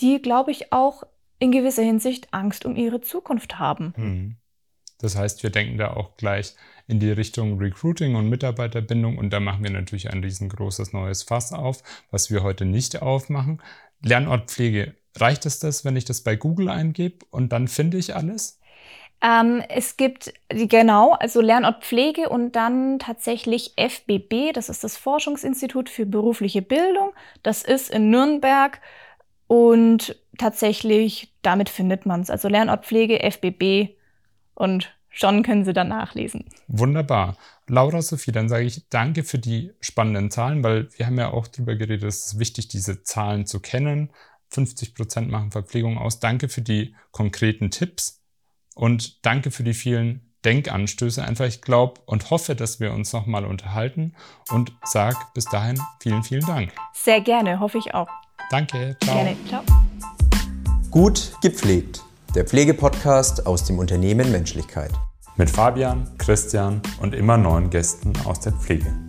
die, 0.00 0.22
glaube 0.22 0.50
ich, 0.50 0.72
auch 0.72 1.02
in 1.38 1.52
gewisser 1.52 1.82
Hinsicht 1.82 2.32
Angst 2.32 2.64
um 2.64 2.76
ihre 2.76 3.00
Zukunft 3.00 3.58
haben. 3.58 3.92
Hm. 3.96 4.36
Das 5.00 5.16
heißt, 5.16 5.42
wir 5.44 5.50
denken 5.50 5.78
da 5.78 5.92
auch 5.92 6.16
gleich 6.16 6.56
in 6.88 6.98
die 6.98 7.10
Richtung 7.10 7.58
Recruiting 7.58 8.16
und 8.16 8.28
Mitarbeiterbindung 8.28 9.18
und 9.18 9.30
da 9.30 9.38
machen 9.38 9.62
wir 9.62 9.70
natürlich 9.70 10.10
ein 10.10 10.24
riesengroßes 10.24 10.92
neues 10.92 11.22
Fass 11.22 11.52
auf, 11.52 11.82
was 12.10 12.30
wir 12.30 12.42
heute 12.42 12.64
nicht 12.64 13.00
aufmachen. 13.00 13.62
Lernort 14.02 14.50
Pflege, 14.50 14.94
reicht 15.16 15.46
es 15.46 15.58
das, 15.58 15.84
wenn 15.84 15.96
ich 15.96 16.04
das 16.04 16.22
bei 16.22 16.36
Google 16.36 16.68
eingebe 16.68 17.26
und 17.30 17.52
dann 17.52 17.68
finde 17.68 17.98
ich 17.98 18.14
alles? 18.14 18.58
Ähm, 19.20 19.62
es 19.68 19.96
gibt, 19.96 20.32
genau, 20.48 21.12
also 21.12 21.40
Lernort 21.40 21.84
Pflege 21.84 22.28
und 22.28 22.52
dann 22.52 23.00
tatsächlich 23.00 23.72
FBB, 23.76 24.52
das 24.52 24.68
ist 24.68 24.84
das 24.84 24.96
Forschungsinstitut 24.96 25.88
für 25.88 26.06
berufliche 26.06 26.62
Bildung. 26.62 27.12
Das 27.42 27.62
ist 27.62 27.90
in 27.90 28.10
Nürnberg 28.10 28.80
und 29.48 30.16
tatsächlich, 30.38 31.32
damit 31.42 31.68
findet 31.68 32.06
man 32.06 32.20
es. 32.20 32.30
Also 32.30 32.48
Lernort 32.48 32.86
Pflege, 32.86 33.20
FBB 33.20 33.96
und 34.54 34.94
schon 35.08 35.42
können 35.42 35.64
Sie 35.64 35.72
dann 35.72 35.88
nachlesen. 35.88 36.44
Wunderbar. 36.68 37.36
Laura 37.66 38.02
Sophie, 38.02 38.32
dann 38.32 38.48
sage 38.48 38.64
ich 38.64 38.88
danke 38.88 39.24
für 39.24 39.38
die 39.38 39.72
spannenden 39.80 40.30
Zahlen, 40.30 40.62
weil 40.62 40.88
wir 40.96 41.06
haben 41.06 41.18
ja 41.18 41.32
auch 41.32 41.48
darüber 41.48 41.74
geredet, 41.74 42.04
es 42.04 42.26
ist 42.26 42.38
wichtig, 42.38 42.68
diese 42.68 43.02
Zahlen 43.02 43.46
zu 43.46 43.60
kennen. 43.60 44.10
50 44.50 44.94
Prozent 44.94 45.30
machen 45.30 45.50
Verpflegung 45.50 45.98
aus. 45.98 46.20
Danke 46.20 46.48
für 46.48 46.62
die 46.62 46.94
konkreten 47.10 47.70
Tipps 47.70 48.22
und 48.74 49.24
danke 49.24 49.50
für 49.50 49.64
die 49.64 49.74
vielen 49.74 50.34
Denkanstöße. 50.44 51.22
Einfach, 51.22 51.46
ich 51.46 51.62
glaube 51.62 52.00
und 52.06 52.30
hoffe, 52.30 52.54
dass 52.54 52.80
wir 52.80 52.92
uns 52.92 53.12
nochmal 53.12 53.44
unterhalten 53.44 54.14
und 54.50 54.72
sag 54.84 55.34
bis 55.34 55.44
dahin 55.46 55.80
vielen, 56.00 56.22
vielen 56.22 56.46
Dank. 56.46 56.72
Sehr 56.92 57.20
gerne, 57.20 57.60
hoffe 57.60 57.78
ich 57.78 57.94
auch. 57.94 58.08
Danke, 58.50 58.96
ciao. 59.02 59.14
Gerne, 59.14 59.36
ciao. 59.48 59.62
Gut 60.90 61.32
gepflegt. 61.42 62.02
Der 62.34 62.44
Pflegepodcast 62.44 63.46
aus 63.46 63.64
dem 63.64 63.78
Unternehmen 63.78 64.30
Menschlichkeit. 64.30 64.92
Mit 65.36 65.50
Fabian, 65.50 66.10
Christian 66.18 66.82
und 67.00 67.14
immer 67.14 67.36
neuen 67.36 67.70
Gästen 67.70 68.12
aus 68.24 68.40
der 68.40 68.52
Pflege. 68.52 69.07